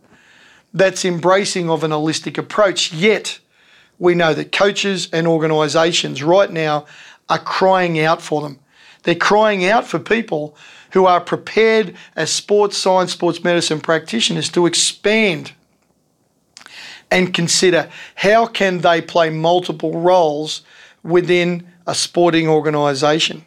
that's 0.73 1.05
embracing 1.05 1.71
of 1.71 1.83
an 1.83 1.91
holistic 1.91 2.39
approach. 2.39 2.93
Yet 2.93 3.41
we 3.99 4.15
know 4.15 4.35
that 4.35 4.53
coaches 4.53 5.09
and 5.13 5.27
organisations 5.27 6.23
right 6.23 6.51
now 6.51 6.87
are 7.29 7.39
crying 7.39 8.01
out 8.01 8.21
for 8.21 8.43
them. 8.43 8.59
They're 9.03 9.15
crying 9.15 9.65
out 9.65 9.87
for 9.87 9.99
people 9.99 10.57
who 10.93 11.07
are 11.07 11.21
prepared 11.21 11.95
as 12.17 12.31
sports 12.31 12.77
science, 12.77 13.13
sports 13.13 13.43
medicine 13.43 13.81
practitioners 13.81 14.51
to 14.51 14.67
expand 14.67 15.53
and 17.11 17.35
consider 17.35 17.91
how 18.15 18.47
can 18.47 18.79
they 18.79 19.01
play 19.01 19.31
multiple 19.31 20.01
roles 20.01 20.63
within 21.03 21.67
a 21.87 21.95
sporting 21.95 22.49
organisation. 22.49 23.45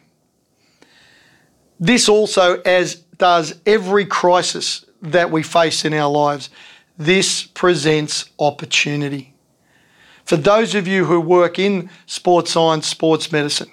This 1.80 2.08
also, 2.08 2.60
as 2.62 3.03
does 3.18 3.54
every 3.66 4.06
crisis 4.06 4.84
that 5.02 5.30
we 5.30 5.42
face 5.42 5.84
in 5.84 5.94
our 5.94 6.10
lives, 6.10 6.50
this 6.96 7.44
presents 7.44 8.30
opportunity. 8.38 9.34
For 10.24 10.36
those 10.36 10.74
of 10.74 10.88
you 10.88 11.04
who 11.04 11.20
work 11.20 11.58
in 11.58 11.90
sports 12.06 12.52
science, 12.52 12.86
sports 12.86 13.30
medicine, 13.30 13.70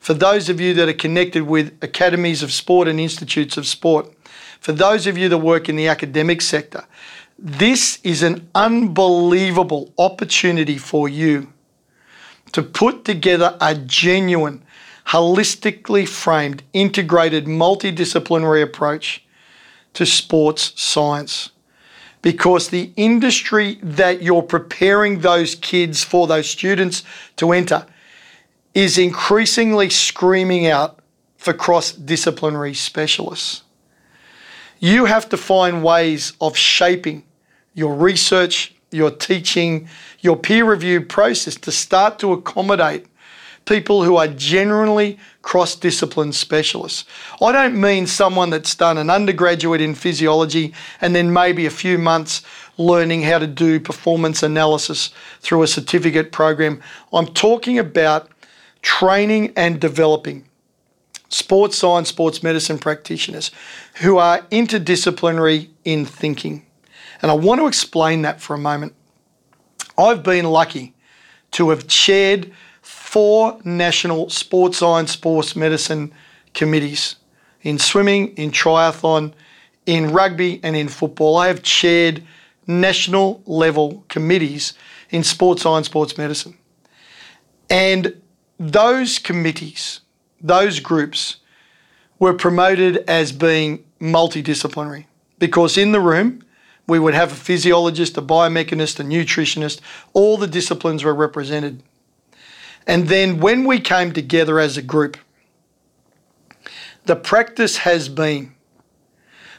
for 0.00 0.14
those 0.14 0.48
of 0.48 0.60
you 0.60 0.74
that 0.74 0.88
are 0.88 0.94
connected 0.94 1.44
with 1.44 1.76
academies 1.82 2.42
of 2.42 2.52
sport 2.52 2.86
and 2.86 3.00
institutes 3.00 3.56
of 3.56 3.66
sport, 3.66 4.12
for 4.60 4.72
those 4.72 5.06
of 5.06 5.16
you 5.16 5.28
that 5.28 5.38
work 5.38 5.68
in 5.68 5.76
the 5.76 5.88
academic 5.88 6.42
sector, 6.42 6.84
this 7.38 7.98
is 8.02 8.22
an 8.22 8.48
unbelievable 8.54 9.92
opportunity 9.98 10.78
for 10.78 11.08
you 11.08 11.52
to 12.52 12.62
put 12.62 13.04
together 13.04 13.56
a 13.60 13.74
genuine, 13.74 14.62
holistically 15.08 16.08
framed, 16.08 16.62
integrated, 16.72 17.46
multidisciplinary 17.46 18.62
approach 18.62 19.24
to 19.94 20.04
sports 20.04 20.72
science. 20.80 21.50
Because 22.22 22.68
the 22.68 22.92
industry 22.96 23.78
that 23.82 24.20
you're 24.20 24.42
preparing 24.42 25.20
those 25.20 25.54
kids 25.54 26.02
for, 26.02 26.26
those 26.26 26.50
students 26.50 27.04
to 27.36 27.52
enter, 27.52 27.86
is 28.74 28.98
increasingly 28.98 29.88
screaming 29.88 30.66
out 30.66 30.98
for 31.38 31.52
cross 31.52 31.92
disciplinary 31.92 32.74
specialists. 32.74 33.62
You 34.80 35.04
have 35.04 35.28
to 35.28 35.36
find 35.36 35.84
ways 35.84 36.32
of 36.40 36.56
shaping 36.56 37.22
your 37.74 37.94
research, 37.94 38.74
your 38.90 39.10
teaching, 39.10 39.88
your 40.20 40.36
peer 40.36 40.68
review 40.68 41.00
process 41.00 41.54
to 41.54 41.70
start 41.70 42.18
to 42.18 42.32
accommodate 42.32 43.06
people 43.66 44.04
who 44.04 44.16
are 44.16 44.28
generally 44.28 45.18
cross 45.42 45.74
discipline 45.74 46.32
specialists. 46.32 47.04
I 47.42 47.52
don't 47.52 47.78
mean 47.78 48.06
someone 48.06 48.50
that's 48.50 48.74
done 48.74 48.96
an 48.96 49.10
undergraduate 49.10 49.80
in 49.80 49.94
physiology 49.94 50.72
and 51.00 51.14
then 51.14 51.32
maybe 51.32 51.66
a 51.66 51.70
few 51.70 51.98
months 51.98 52.42
learning 52.78 53.22
how 53.22 53.38
to 53.38 53.46
do 53.46 53.80
performance 53.80 54.42
analysis 54.42 55.10
through 55.40 55.62
a 55.62 55.66
certificate 55.66 56.32
program. 56.32 56.82
I'm 57.12 57.26
talking 57.26 57.78
about 57.78 58.30
training 58.82 59.52
and 59.56 59.80
developing 59.80 60.48
sports 61.28 61.76
science, 61.76 62.08
sports 62.08 62.42
medicine 62.42 62.78
practitioners 62.78 63.50
who 63.96 64.18
are 64.18 64.42
interdisciplinary 64.52 65.68
in 65.84 66.04
thinking. 66.04 66.64
And 67.20 67.30
I 67.30 67.34
want 67.34 67.60
to 67.60 67.66
explain 67.66 68.22
that 68.22 68.40
for 68.40 68.54
a 68.54 68.58
moment. 68.58 68.94
I've 69.98 70.22
been 70.22 70.44
lucky 70.44 70.94
to 71.52 71.70
have 71.70 71.88
chaired 71.88 72.52
four 73.16 73.58
national 73.64 74.28
sports 74.28 74.76
science, 74.76 75.10
sports 75.10 75.56
medicine 75.56 76.12
committees 76.52 77.16
in 77.62 77.78
swimming, 77.78 78.28
in 78.36 78.50
triathlon, 78.50 79.32
in 79.86 80.12
rugby, 80.12 80.60
and 80.62 80.76
in 80.76 80.86
football. 80.86 81.38
I 81.38 81.46
have 81.46 81.62
chaired 81.62 82.22
national 82.66 83.42
level 83.46 84.04
committees 84.10 84.74
in 85.08 85.24
sports 85.24 85.62
science, 85.62 85.86
sports 85.86 86.18
medicine. 86.18 86.58
And 87.70 88.20
those 88.60 89.18
committees, 89.18 90.00
those 90.42 90.78
groups, 90.80 91.36
were 92.18 92.34
promoted 92.34 92.98
as 93.08 93.32
being 93.32 93.82
multidisciplinary 93.98 95.06
because 95.38 95.78
in 95.78 95.92
the 95.92 96.00
room 96.00 96.44
we 96.86 96.98
would 96.98 97.14
have 97.14 97.32
a 97.32 97.36
physiologist, 97.36 98.18
a 98.18 98.20
biomechanist, 98.20 99.00
a 99.00 99.04
nutritionist, 99.04 99.80
all 100.12 100.36
the 100.36 100.46
disciplines 100.46 101.02
were 101.02 101.14
represented. 101.14 101.82
And 102.86 103.08
then 103.08 103.40
when 103.40 103.64
we 103.64 103.80
came 103.80 104.12
together 104.12 104.60
as 104.60 104.76
a 104.76 104.82
group, 104.82 105.16
the 107.04 107.16
practice 107.16 107.78
has 107.78 108.08
been 108.08 108.54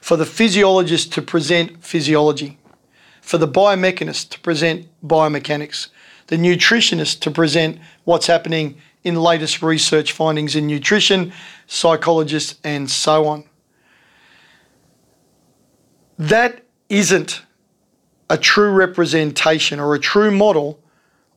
for 0.01 0.15
the 0.15 0.25
physiologist 0.25 1.12
to 1.13 1.22
present 1.22 1.84
physiology, 1.84 2.57
for 3.22 3.38
the 3.38 3.48
biomechanist 3.48 4.29
to 4.29 4.39
present 4.39 4.88
biomechanics, 5.05 5.89
the 6.27 6.38
nutritionist 6.38 7.19
to 7.22 7.31
present 7.31 7.79
what's 8.05 8.27
happening 8.27 8.77
in 9.03 9.15
latest 9.15 9.62
research 9.62 10.12
findings 10.12 10.55
in 10.55 10.67
nutrition, 10.67 11.34
psychologists, 11.67 12.60
and 12.63 12.89
so 12.89 13.25
on. 13.25 13.43
That 16.17 16.63
isn't 16.89 17.41
a 18.29 18.38
true 18.38 18.72
representation 18.72 19.79
or 19.79 19.94
a 19.96 20.00
true 20.00 20.31
model 20.31 20.79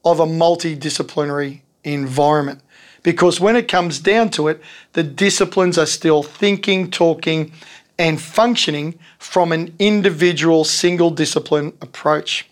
of 0.05 0.20
a 0.20 0.26
multidisciplinary 0.26 1.62
environment. 1.85 2.61
Because 3.03 3.40
when 3.40 3.57
it 3.57 3.69
comes 3.69 3.99
down 3.99 4.31
to 4.31 4.49
it, 4.49 4.62
the 4.93 5.03
disciplines 5.03 5.79
are 5.79 5.87
still 5.87 6.23
thinking, 6.23 6.90
talking, 6.90 7.53
and 7.99 8.21
functioning 8.21 8.99
from 9.19 9.53
an 9.53 9.75
individual 9.79 10.64
single 10.64 11.11
discipline 11.11 11.73
approach. 11.81 12.49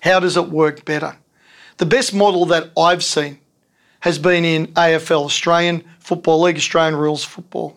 How 0.00 0.20
does 0.20 0.36
it 0.36 0.50
work 0.50 0.84
better? 0.84 1.16
The 1.78 1.86
best 1.86 2.14
model 2.14 2.46
that 2.46 2.70
I've 2.76 3.02
seen 3.02 3.38
has 4.00 4.18
been 4.18 4.44
in 4.44 4.66
AFL, 4.68 5.24
Australian 5.24 5.84
Football 5.98 6.42
League, 6.42 6.56
Australian 6.56 6.96
Rules 6.96 7.24
Football, 7.24 7.76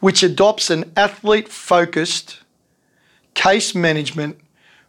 which 0.00 0.22
adopts 0.22 0.70
an 0.70 0.92
athlete 0.96 1.48
focused 1.48 2.40
case 3.34 3.74
management, 3.74 4.38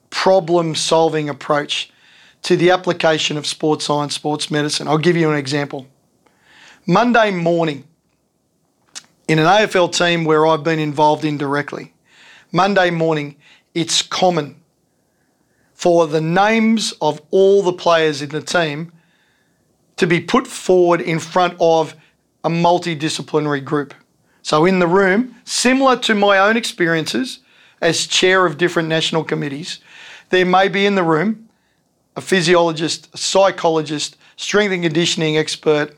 problem 0.10 0.75
solving 0.75 1.30
approach 1.30 1.91
to 2.45 2.55
the 2.55 2.69
application 2.69 3.38
of 3.38 3.47
sports 3.47 3.86
science, 3.86 4.13
sports 4.13 4.51
medicine. 4.51 4.88
I'll 4.88 4.99
give 4.99 5.17
you 5.17 5.31
an 5.31 5.36
example. 5.36 5.88
Monday 6.86 7.31
morning, 7.31 7.86
in 9.27 9.39
an 9.39 9.45
AFL 9.45 9.91
team 9.91 10.25
where 10.25 10.45
I've 10.45 10.63
been 10.63 10.77
involved 10.77 11.25
in 11.25 11.39
directly, 11.39 11.95
Monday 12.51 12.91
morning, 12.91 13.36
it's 13.73 14.03
common 14.03 14.62
for 15.73 16.05
the 16.05 16.21
names 16.21 16.93
of 17.01 17.19
all 17.31 17.63
the 17.63 17.73
players 17.73 18.21
in 18.21 18.29
the 18.29 18.41
team 18.41 18.91
to 19.95 20.05
be 20.05 20.21
put 20.21 20.45
forward 20.45 21.01
in 21.01 21.17
front 21.17 21.55
of 21.60 21.95
a 22.43 22.49
multidisciplinary 22.49 23.65
group. 23.65 23.95
So, 24.43 24.65
in 24.65 24.77
the 24.77 24.88
room, 24.88 25.34
similar 25.45 25.97
to 26.01 26.13
my 26.13 26.38
own 26.38 26.58
experiences, 26.58 27.39
as 27.81 28.05
chair 28.05 28.45
of 28.45 28.60
different 28.60 28.88
national 28.88 29.23
committees, 29.23 29.79
there 30.29 30.45
may 30.45 30.67
be 30.67 30.86
in 30.86 30.93
the 30.93 31.03
room 31.03 31.44
a 32.15 32.21
physiologist, 32.21 33.10
a 33.13 33.17
psychologist, 33.17 34.17
strength 34.38 34.71
and 34.71 34.84
conditioning 34.84 35.38
expert, 35.38 35.95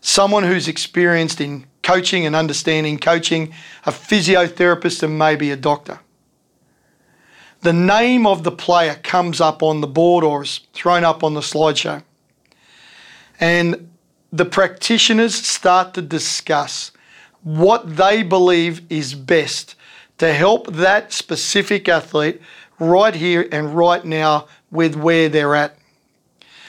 someone 0.00 0.42
who's 0.42 0.68
experienced 0.68 1.40
in 1.40 1.66
coaching 1.82 2.26
and 2.26 2.36
understanding 2.36 2.98
coaching, 2.98 3.52
a 3.86 3.90
physiotherapist, 3.90 5.02
and 5.02 5.18
maybe 5.18 5.50
a 5.50 5.56
doctor. 5.56 6.00
The 7.60 7.72
name 7.72 8.26
of 8.26 8.42
the 8.42 8.50
player 8.50 8.96
comes 8.96 9.40
up 9.40 9.62
on 9.62 9.80
the 9.80 9.86
board 9.86 10.24
or 10.24 10.42
is 10.42 10.60
thrown 10.72 11.04
up 11.04 11.22
on 11.22 11.34
the 11.34 11.40
slideshow. 11.40 12.02
And 13.38 13.90
the 14.32 14.44
practitioners 14.44 15.34
start 15.34 15.94
to 15.94 16.02
discuss 16.02 16.90
what 17.42 17.96
they 17.96 18.22
believe 18.22 18.82
is 18.90 19.14
best 19.14 19.74
to 20.18 20.32
help 20.32 20.68
that 20.68 21.12
specific 21.12 21.88
athlete 21.88 22.40
right 22.78 23.14
here 23.14 23.48
and 23.52 23.76
right 23.76 24.04
now 24.04 24.46
with 24.72 24.96
where 24.96 25.28
they're 25.28 25.54
at. 25.54 25.76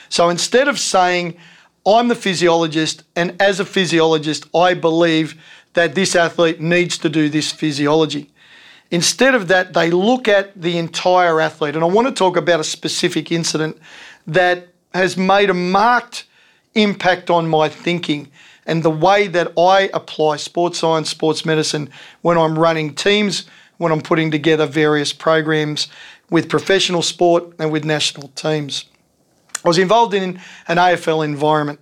So 0.09 0.29
instead 0.29 0.67
of 0.67 0.77
saying, 0.77 1.37
I'm 1.85 2.07
the 2.07 2.15
physiologist, 2.15 3.03
and 3.15 3.41
as 3.41 3.59
a 3.59 3.65
physiologist, 3.65 4.45
I 4.55 4.75
believe 4.75 5.41
that 5.73 5.95
this 5.95 6.15
athlete 6.15 6.61
needs 6.61 6.99
to 6.99 7.09
do 7.09 7.29
this 7.29 7.51
physiology. 7.51 8.29
Instead 8.91 9.33
of 9.33 9.47
that, 9.47 9.73
they 9.73 9.89
look 9.89 10.27
at 10.27 10.61
the 10.61 10.77
entire 10.77 11.41
athlete. 11.41 11.75
And 11.75 11.83
I 11.83 11.87
want 11.87 12.07
to 12.07 12.13
talk 12.13 12.37
about 12.37 12.59
a 12.59 12.63
specific 12.63 13.31
incident 13.31 13.79
that 14.27 14.67
has 14.93 15.17
made 15.17 15.49
a 15.49 15.53
marked 15.55 16.25
impact 16.75 17.31
on 17.31 17.47
my 17.47 17.69
thinking 17.69 18.29
and 18.65 18.83
the 18.83 18.91
way 18.91 19.27
that 19.27 19.51
I 19.57 19.89
apply 19.93 20.37
sports 20.37 20.79
science, 20.79 21.09
sports 21.09 21.45
medicine 21.45 21.89
when 22.21 22.37
I'm 22.37 22.57
running 22.57 22.93
teams, 22.93 23.45
when 23.77 23.91
I'm 23.91 24.01
putting 24.01 24.31
together 24.31 24.65
various 24.65 25.11
programs 25.11 25.87
with 26.29 26.49
professional 26.49 27.01
sport 27.01 27.53
and 27.59 27.71
with 27.71 27.83
national 27.83 28.29
teams. 28.29 28.86
I 29.63 29.67
was 29.67 29.77
involved 29.77 30.13
in 30.13 30.39
an 30.67 30.77
AFL 30.77 31.23
environment. 31.23 31.79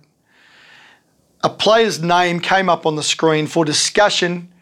A 1.42 1.50
player's 1.50 2.00
name 2.00 2.38
came 2.38 2.68
up 2.68 2.86
on 2.86 2.94
the 2.94 3.02
screen 3.02 3.46
for 3.46 3.64
discussion 3.64 4.52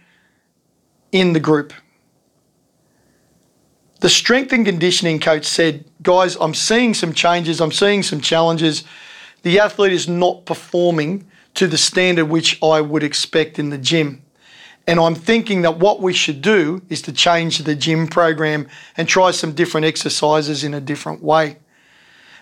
in 1.13 1.33
the 1.33 1.41
group. 1.41 1.73
The 4.01 4.09
strength 4.09 4.53
and 4.53 4.65
conditioning 4.65 5.21
coach 5.21 5.45
said, 5.45 5.85
Guys, 6.03 6.37
I'm 6.41 6.55
seeing 6.55 6.95
some 6.95 7.13
changes, 7.13 7.61
I'm 7.61 7.73
seeing 7.73 8.03
some 8.03 8.23
challenges. 8.23 8.85
The 9.43 9.59
athlete 9.59 9.93
is 9.93 10.09
not 10.09 10.47
performing 10.47 11.27
to 11.55 11.67
the 11.67 11.77
standard 11.77 12.27
which 12.27 12.59
I 12.63 12.81
would 12.81 13.03
expect 13.03 13.59
in 13.59 13.69
the 13.69 13.79
gym. 13.79 14.23
And 14.91 14.99
I'm 14.99 15.15
thinking 15.15 15.63
that 15.63 15.79
what 15.79 16.01
we 16.01 16.13
should 16.13 16.43
do 16.43 16.83
is 16.89 17.01
to 17.03 17.13
change 17.13 17.59
the 17.59 17.77
gym 17.77 18.09
program 18.09 18.67
and 18.97 19.09
try 19.09 19.31
some 19.31 19.53
different 19.53 19.87
exercises 19.87 20.65
in 20.65 20.75
a 20.75 20.81
different 20.81 21.23
way. 21.23 21.59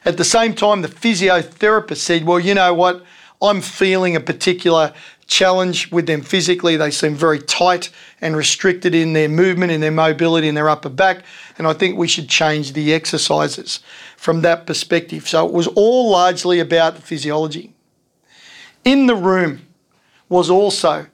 At 0.02 0.16
the 0.16 0.24
same 0.24 0.54
time, 0.54 0.80
the 0.80 0.88
physiotherapist 0.88 1.98
said, 1.98 2.24
Well, 2.24 2.40
you 2.40 2.54
know 2.54 2.72
what? 2.72 3.04
I'm 3.42 3.60
feeling 3.60 4.16
a 4.16 4.20
particular 4.20 4.94
challenge 5.26 5.92
with 5.92 6.06
them 6.06 6.22
physically. 6.22 6.78
They 6.78 6.90
seem 6.90 7.14
very 7.14 7.38
tight 7.38 7.90
and 8.22 8.34
restricted 8.34 8.94
in 8.94 9.12
their 9.12 9.28
movement, 9.28 9.70
in 9.70 9.82
their 9.82 9.90
mobility, 9.90 10.48
in 10.48 10.54
their 10.54 10.70
upper 10.70 10.88
back. 10.88 11.24
And 11.58 11.66
I 11.66 11.74
think 11.74 11.98
we 11.98 12.08
should 12.08 12.30
change 12.30 12.72
the 12.72 12.94
exercises 12.94 13.80
from 14.16 14.40
that 14.40 14.66
perspective. 14.66 15.28
So 15.28 15.46
it 15.46 15.52
was 15.52 15.66
all 15.66 16.08
largely 16.12 16.60
about 16.60 16.96
physiology. 16.96 17.74
In 18.86 19.06
the 19.06 19.16
room 19.16 19.66
was 20.30 20.48
also 20.48 21.08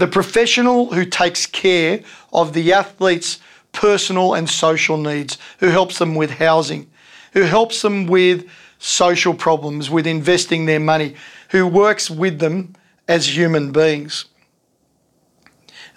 the 0.00 0.06
professional 0.06 0.92
who 0.94 1.04
takes 1.04 1.44
care 1.44 2.00
of 2.32 2.54
the 2.54 2.72
athlete's 2.72 3.38
personal 3.72 4.32
and 4.32 4.48
social 4.48 4.96
needs, 4.96 5.36
who 5.58 5.68
helps 5.68 5.98
them 5.98 6.14
with 6.14 6.30
housing, 6.30 6.90
who 7.34 7.42
helps 7.42 7.82
them 7.82 8.06
with 8.06 8.48
social 8.78 9.34
problems, 9.34 9.90
with 9.90 10.06
investing 10.06 10.64
their 10.64 10.80
money, 10.80 11.14
who 11.50 11.66
works 11.66 12.10
with 12.10 12.38
them 12.38 12.74
as 13.08 13.36
human 13.36 13.72
beings. 13.72 14.24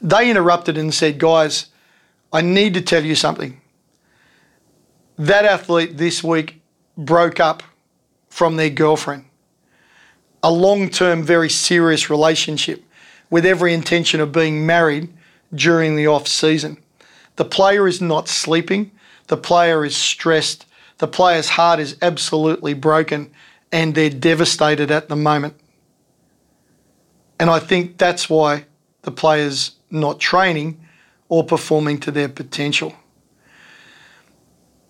They 0.01 0.29
interrupted 0.29 0.77
and 0.77 0.93
said, 0.93 1.17
Guys, 1.17 1.67
I 2.33 2.41
need 2.41 2.73
to 2.73 2.81
tell 2.81 3.05
you 3.05 3.15
something. 3.15 3.61
That 5.17 5.45
athlete 5.45 5.95
this 5.95 6.21
week 6.21 6.61
broke 6.97 7.39
up 7.39 7.63
from 8.27 8.57
their 8.57 8.69
girlfriend. 8.69 9.25
A 10.43 10.51
long 10.51 10.89
term, 10.89 11.23
very 11.23 11.49
serious 11.49 12.09
relationship 12.09 12.82
with 13.33 13.47
every 13.47 13.73
intention 13.73 14.21
of 14.21 14.31
being 14.31 14.63
married 14.63 15.11
during 15.55 15.95
the 15.95 16.05
off 16.05 16.27
season. 16.27 16.77
The 17.35 17.43
player 17.43 17.87
is 17.87 17.99
not 17.99 18.27
sleeping, 18.27 18.91
the 19.25 19.37
player 19.37 19.83
is 19.83 19.97
stressed, 19.97 20.67
the 20.99 21.07
player's 21.07 21.49
heart 21.49 21.79
is 21.79 21.97
absolutely 21.99 22.75
broken, 22.75 23.31
and 23.71 23.95
they're 23.95 24.11
devastated 24.11 24.91
at 24.91 25.09
the 25.09 25.15
moment. 25.15 25.55
And 27.39 27.49
I 27.49 27.57
think 27.57 27.97
that's 27.97 28.29
why 28.29 28.65
the 29.01 29.09
player's 29.09 29.77
not 29.89 30.19
training 30.19 30.79
or 31.27 31.43
performing 31.43 31.99
to 32.01 32.11
their 32.11 32.29
potential. 32.29 32.93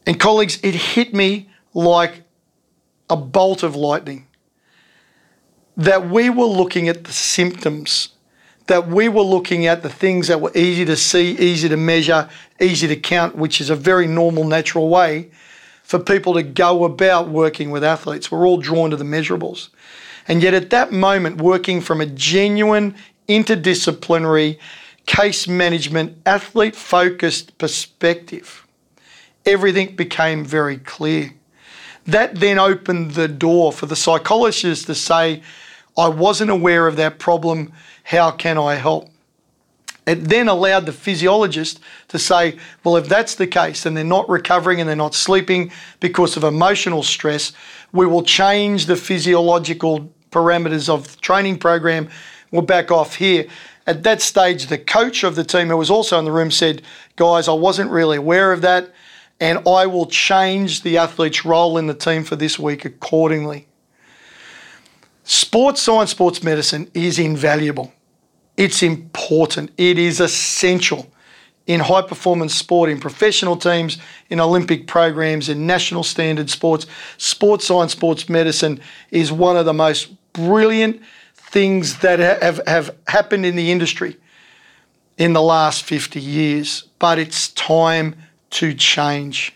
And 0.05 0.19
colleagues, 0.19 0.59
it 0.61 0.75
hit 0.75 1.13
me 1.13 1.49
like 1.73 2.23
a 3.09 3.15
bolt 3.15 3.63
of 3.63 3.77
lightning 3.77 4.27
that 5.77 6.09
we 6.09 6.29
were 6.29 6.43
looking 6.43 6.89
at 6.89 7.05
the 7.05 7.13
symptoms 7.13 8.09
that 8.67 8.87
we 8.87 9.09
were 9.09 9.21
looking 9.23 9.65
at 9.65 9.83
the 9.83 9.89
things 9.89 10.27
that 10.27 10.39
were 10.39 10.51
easy 10.55 10.85
to 10.85 10.95
see, 10.95 11.31
easy 11.37 11.67
to 11.69 11.77
measure, 11.77 12.29
easy 12.61 12.87
to 12.87 12.95
count, 12.95 13.35
which 13.35 13.59
is 13.59 13.69
a 13.69 13.75
very 13.75 14.07
normal, 14.07 14.45
natural 14.45 14.89
way 14.89 15.29
for 15.83 15.99
people 15.99 16.33
to 16.33 16.43
go 16.43 16.85
about 16.85 17.29
working 17.29 17.71
with 17.71 17.83
athletes. 17.83 18.31
We're 18.31 18.47
all 18.47 18.57
drawn 18.57 18.89
to 18.91 18.95
the 18.95 19.03
measurables. 19.03 19.69
And 20.27 20.41
yet, 20.41 20.53
at 20.53 20.69
that 20.69 20.93
moment, 20.93 21.41
working 21.41 21.81
from 21.81 21.99
a 21.99 22.05
genuine, 22.05 22.95
interdisciplinary, 23.27 24.57
case 25.05 25.47
management, 25.47 26.17
athlete 26.25 26.77
focused 26.77 27.57
perspective, 27.57 28.65
everything 29.45 29.95
became 29.95 30.45
very 30.45 30.77
clear. 30.77 31.33
That 32.05 32.35
then 32.35 32.57
opened 32.57 33.11
the 33.11 33.27
door 33.27 33.73
for 33.73 33.85
the 33.85 33.97
psychologist 33.97 34.87
to 34.87 34.95
say, 34.95 35.41
I 35.97 36.07
wasn't 36.07 36.49
aware 36.49 36.87
of 36.87 36.95
that 36.95 37.19
problem 37.19 37.73
how 38.03 38.31
can 38.31 38.57
I 38.57 38.75
help? 38.75 39.09
It 40.05 40.25
then 40.25 40.49
allowed 40.49 40.85
the 40.85 40.91
physiologist 40.91 41.79
to 42.09 42.19
say, 42.19 42.57
well, 42.83 42.97
if 42.97 43.07
that's 43.07 43.35
the 43.35 43.47
case 43.47 43.85
and 43.85 43.95
they're 43.95 44.03
not 44.03 44.27
recovering 44.27 44.81
and 44.81 44.89
they're 44.89 44.95
not 44.95 45.15
sleeping 45.15 45.71
because 46.01 46.35
of 46.35 46.43
emotional 46.43 47.03
stress, 47.03 47.53
we 47.93 48.05
will 48.05 48.23
change 48.23 48.85
the 48.85 48.97
physiological 48.97 50.11
parameters 50.31 50.89
of 50.89 51.09
the 51.09 51.21
training 51.21 51.57
program. 51.57 52.09
We'll 52.51 52.63
back 52.63 52.91
off 52.91 53.15
here. 53.15 53.45
At 53.87 54.03
that 54.03 54.21
stage, 54.21 54.67
the 54.67 54.77
coach 54.77 55.23
of 55.23 55.35
the 55.35 55.43
team, 55.43 55.69
who 55.69 55.77
was 55.77 55.89
also 55.89 56.19
in 56.19 56.25
the 56.25 56.31
room, 56.31 56.51
said, 56.51 56.81
guys, 57.15 57.47
I 57.47 57.53
wasn't 57.53 57.91
really 57.91 58.17
aware 58.17 58.51
of 58.51 58.61
that, 58.61 58.91
and 59.39 59.59
I 59.67 59.87
will 59.87 60.05
change 60.05 60.83
the 60.83 60.97
athlete's 60.97 61.45
role 61.45 61.77
in 61.77 61.87
the 61.87 61.93
team 61.93 62.23
for 62.23 62.35
this 62.35 62.57
week 62.57 62.85
accordingly. 62.85 63.67
Sports 65.23 65.81
science, 65.81 66.11
sports 66.11 66.43
medicine 66.43 66.89
is 66.93 67.17
invaluable. 67.17 67.93
It's 68.57 68.83
important. 68.83 69.71
It 69.77 69.97
is 69.97 70.19
essential 70.19 71.09
in 71.65 71.79
high 71.79 72.01
performance 72.01 72.53
sport, 72.53 72.89
in 72.89 72.99
professional 72.99 73.55
teams, 73.55 73.97
in 74.29 74.39
Olympic 74.39 74.85
programs, 74.85 75.47
in 75.47 75.65
national 75.65 76.03
standard 76.03 76.49
sports. 76.49 76.85
Sports 77.17 77.65
science, 77.65 77.93
sports 77.93 78.27
medicine 78.27 78.81
is 79.11 79.31
one 79.31 79.55
of 79.55 79.65
the 79.65 79.73
most 79.73 80.09
brilliant 80.33 81.01
things 81.35 81.99
that 81.99 82.19
have, 82.19 82.59
have 82.67 82.95
happened 83.07 83.45
in 83.45 83.55
the 83.55 83.71
industry 83.71 84.17
in 85.17 85.33
the 85.33 85.41
last 85.41 85.83
50 85.83 86.19
years. 86.19 86.83
But 86.99 87.17
it's 87.17 87.49
time 87.49 88.15
to 88.51 88.73
change. 88.73 89.53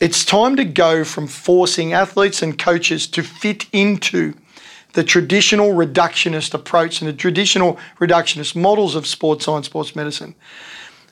It's 0.00 0.24
time 0.24 0.56
to 0.56 0.64
go 0.64 1.04
from 1.04 1.26
forcing 1.26 1.92
athletes 1.92 2.42
and 2.42 2.58
coaches 2.58 3.06
to 3.08 3.22
fit 3.22 3.66
into 3.72 4.34
the 4.92 5.04
traditional 5.04 5.70
reductionist 5.70 6.54
approach 6.54 7.00
and 7.00 7.08
the 7.08 7.12
traditional 7.12 7.78
reductionist 7.98 8.56
models 8.56 8.94
of 8.94 9.06
sports 9.06 9.44
science, 9.44 9.66
sports 9.66 9.94
medicine, 9.94 10.34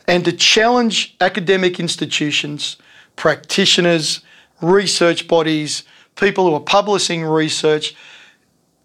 and 0.07 0.25
to 0.25 0.33
challenge 0.33 1.17
academic 1.21 1.79
institutions, 1.79 2.77
practitioners, 3.17 4.21
research 4.61 5.29
bodies, 5.29 5.85
people 6.17 6.47
who 6.47 6.55
are 6.55 6.61
publishing 6.61 7.25
research, 7.25 7.95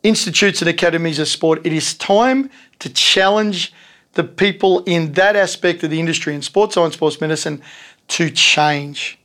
institutes 0.03 0.61
and 0.61 0.69
academies 0.69 1.17
of 1.17 1.27
sport. 1.27 1.65
It 1.65 1.73
is 1.73 1.93
time 1.93 2.49
to 2.79 2.89
challenge 2.89 3.73
the 4.13 4.23
people 4.23 4.83
in 4.83 5.13
that 5.13 5.35
aspect 5.35 5.83
of 5.83 5.89
the 5.89 5.99
industry 5.99 6.35
in 6.35 6.41
sports 6.41 6.75
science, 6.75 6.93
sports 6.95 7.19
medicine 7.19 7.61
to 8.09 8.29
change 8.29 9.17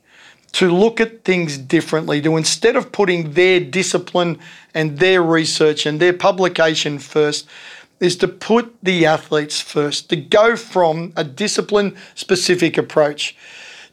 to 0.53 0.71
look 0.71 1.01
at 1.01 1.25
things 1.25 1.59
differently, 1.59 2.21
to 2.23 2.37
instead 2.37 2.77
of 2.77 2.91
putting 2.91 3.33
their 3.33 3.61
discipline 3.61 4.39
and 4.75 4.99
their 4.99 5.23
research 5.23 5.87
and 5.87 6.01
their 6.01 6.13
publication 6.13 6.99
first, 6.99 7.47
is 8.01 8.17
to 8.17 8.29
put 8.29 8.75
the 8.83 9.05
athletes 9.05 9.61
first, 9.61 10.09
to 10.09 10.17
go 10.17 10.57
from 10.57 11.13
a 11.17 11.25
discipline 11.25 11.97
specific 12.15 12.79
approach 12.79 13.37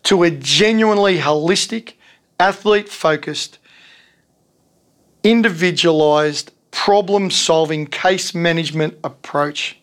to 0.04 0.24
a 0.24 0.30
genuinely 0.30 1.18
holistic, 1.18 1.94
athlete 2.40 2.88
focused, 2.88 3.58
individualized, 5.24 6.52
problem 6.70 7.32
solving 7.32 7.88
case 7.88 8.36
management 8.36 8.98
approach. 9.04 9.80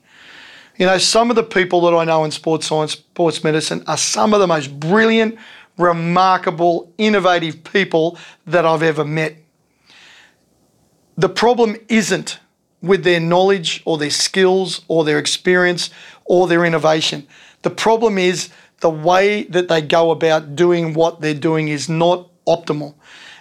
You 0.76 0.86
know, 0.86 0.98
some 0.98 1.30
of 1.30 1.36
the 1.36 1.42
people 1.42 1.80
that 1.82 1.94
I 1.94 2.04
know 2.04 2.24
in 2.24 2.30
sports 2.30 2.66
science, 2.68 2.92
sports 2.92 3.42
medicine 3.42 3.82
are 3.86 3.96
some 3.96 4.32
of 4.32 4.40
the 4.40 4.46
most 4.46 4.78
brilliant, 4.78 5.36
remarkable, 5.78 6.92
innovative 6.98 7.64
people 7.64 8.18
that 8.46 8.64
I've 8.64 8.82
ever 8.82 9.04
met. 9.04 9.36
The 11.16 11.28
problem 11.28 11.76
isn't 11.88 12.38
with 12.80 13.04
their 13.04 13.20
knowledge 13.20 13.82
or 13.84 13.98
their 13.98 14.10
skills 14.10 14.82
or 14.88 15.04
their 15.04 15.18
experience 15.18 15.90
or 16.24 16.46
their 16.46 16.64
innovation. 16.64 17.26
The 17.62 17.70
problem 17.70 18.18
is 18.18 18.50
the 18.80 18.90
way 18.90 19.44
that 19.44 19.68
they 19.68 19.80
go 19.80 20.10
about 20.10 20.56
doing 20.56 20.94
what 20.94 21.20
they're 21.20 21.34
doing 21.34 21.68
is 21.68 21.88
not 21.88 22.28
optimal. 22.46 22.94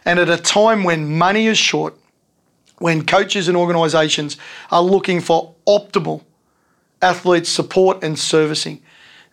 And 0.06 0.20
at 0.20 0.30
a 0.30 0.38
time 0.38 0.84
when 0.84 1.17
money 1.17 1.48
is 1.48 1.58
short, 1.58 1.98
when 2.78 3.06
coaches 3.06 3.48
and 3.48 3.58
organisations 3.58 4.38
are 4.72 4.82
looking 4.82 5.22
for 5.22 5.54
optimal 5.67 6.24
athlete 7.02 7.48
support 7.48 8.04
and 8.04 8.17
servicing, 8.17 8.82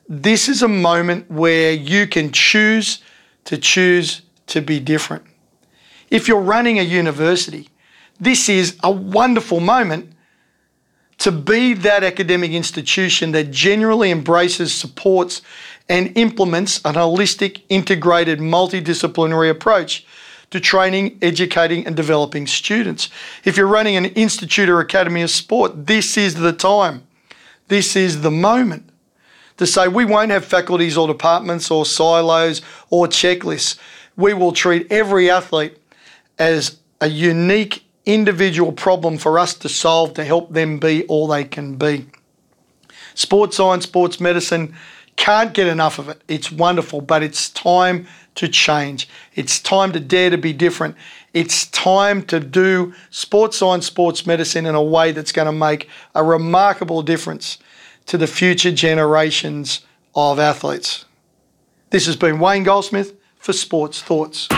this 0.09 0.49
is 0.49 0.63
a 0.63 0.69
moment 0.69 1.31
where 1.31 1.73
you 1.73 2.07
can 2.07 2.33
choose 2.33 3.03
to 3.45 3.59
choose 3.59 4.23
to 4.47 4.63
be 4.63 4.81
different. 4.81 5.25
If 6.11 6.27
you're 6.27 6.41
running 6.41 6.79
a 6.79 6.83
university, 6.83 7.69
this 8.19 8.49
is 8.49 8.79
a 8.83 8.91
wonderful 8.91 9.61
moment 9.61 10.13
to 11.19 11.33
be 11.33 11.75
that 11.75 12.05
academic 12.05 12.53
institution 12.53 13.33
that 13.33 13.51
generally 13.51 14.11
embraces, 14.11 14.73
supports, 14.73 15.43
and 15.89 16.17
implements 16.17 16.79
an 16.85 16.95
holistic, 16.95 17.63
integrated, 17.69 18.39
multidisciplinary 18.39 19.51
approach 19.51 20.07
to 20.51 20.61
training, 20.61 21.19
educating, 21.21 21.87
and 21.87 21.95
developing 21.97 22.47
students. 22.47 23.11
If 23.45 23.57
you're 23.57 23.67
running 23.67 23.97
an 23.97 24.07
institute 24.07 24.69
or 24.69 24.81
academy 24.81 25.23
of 25.23 25.31
sport, 25.31 25.87
this 25.87 26.17
is 26.17 26.37
the 26.37 26.53
time. 26.53 27.03
This 27.67 27.97
is 27.97 28.23
the 28.23 28.31
moment 28.31 28.89
to 29.59 29.67
say 29.67 29.89
we 29.89 30.05
won't 30.05 30.31
have 30.31 30.45
faculties 30.45 30.97
or 30.97 31.07
departments 31.07 31.71
or 31.71 31.85
silos 31.85 32.63
or 32.91 33.07
checklists. 33.07 33.79
We 34.17 34.33
will 34.35 34.53
treat 34.53 34.91
every 34.91 35.31
athlete 35.31 35.77
as 36.39 36.79
a 37.01 37.09
unique 37.09 37.85
individual 38.07 38.73
problem 38.73 39.19
for 39.19 39.39
us 39.39 39.55
to 39.55 39.69
solve 39.69 40.15
to 40.15 40.25
help 40.25 40.53
them 40.53 40.79
be 40.79 41.05
all 41.05 41.27
they 41.27 41.45
can 41.45 41.77
be. 41.77 42.07
Sports 43.15 43.57
science, 43.57 43.85
sports 43.85 44.21
medicine, 44.21 44.75
can't 45.17 45.53
get 45.53 45.67
enough 45.67 45.99
of 45.99 46.09
it. 46.09 46.23
It's 46.29 46.51
wonderful, 46.51 47.01
but 47.01 47.23
it's 47.23 47.51
time 47.51 48.07
to 48.37 48.49
change. 48.49 49.09
It's 49.35 49.59
time 49.59 49.93
to 49.93 50.01
dare 50.01 50.31
to 50.31 50.39
be 50.39 50.53
different. 50.53 50.95
It's 51.35 51.67
time 51.67 52.23
to 52.27 52.39
do 52.39 52.95
sports 53.11 53.59
science, 53.59 53.87
sports 53.87 54.27
medicine 54.27 54.65
in 54.65 54.77
a 54.77 54.83
way 54.83 55.11
that's 55.11 55.33
going 55.33 55.47
to 55.47 55.53
make 55.53 55.89
a 56.15 56.23
remarkable 56.23 57.03
difference 57.03 57.59
to 58.09 58.19
the 58.19 58.27
future 58.27 58.73
generations 58.73 59.83
of 60.15 60.39
athletes. 60.39 61.05
This 61.91 62.07
has 62.07 62.17
been 62.17 62.41
Wayne 62.41 62.65
Goldsmith 62.65 63.15
for 63.37 63.53
Sports 63.53 64.03
Thoughts. 64.03 64.49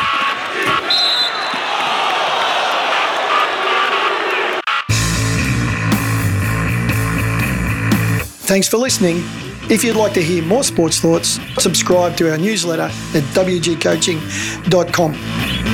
Thanks 8.47 8.69
for 8.69 8.79
listening. 8.79 9.23
If 9.71 9.85
you'd 9.85 9.95
like 9.95 10.15
to 10.15 10.23
hear 10.23 10.43
more 10.43 10.65
sports 10.65 10.99
thoughts, 10.99 11.39
subscribe 11.59 12.17
to 12.17 12.33
our 12.33 12.39
newsletter 12.39 12.83
at 12.83 13.23
wgcoaching.com. 13.35 15.70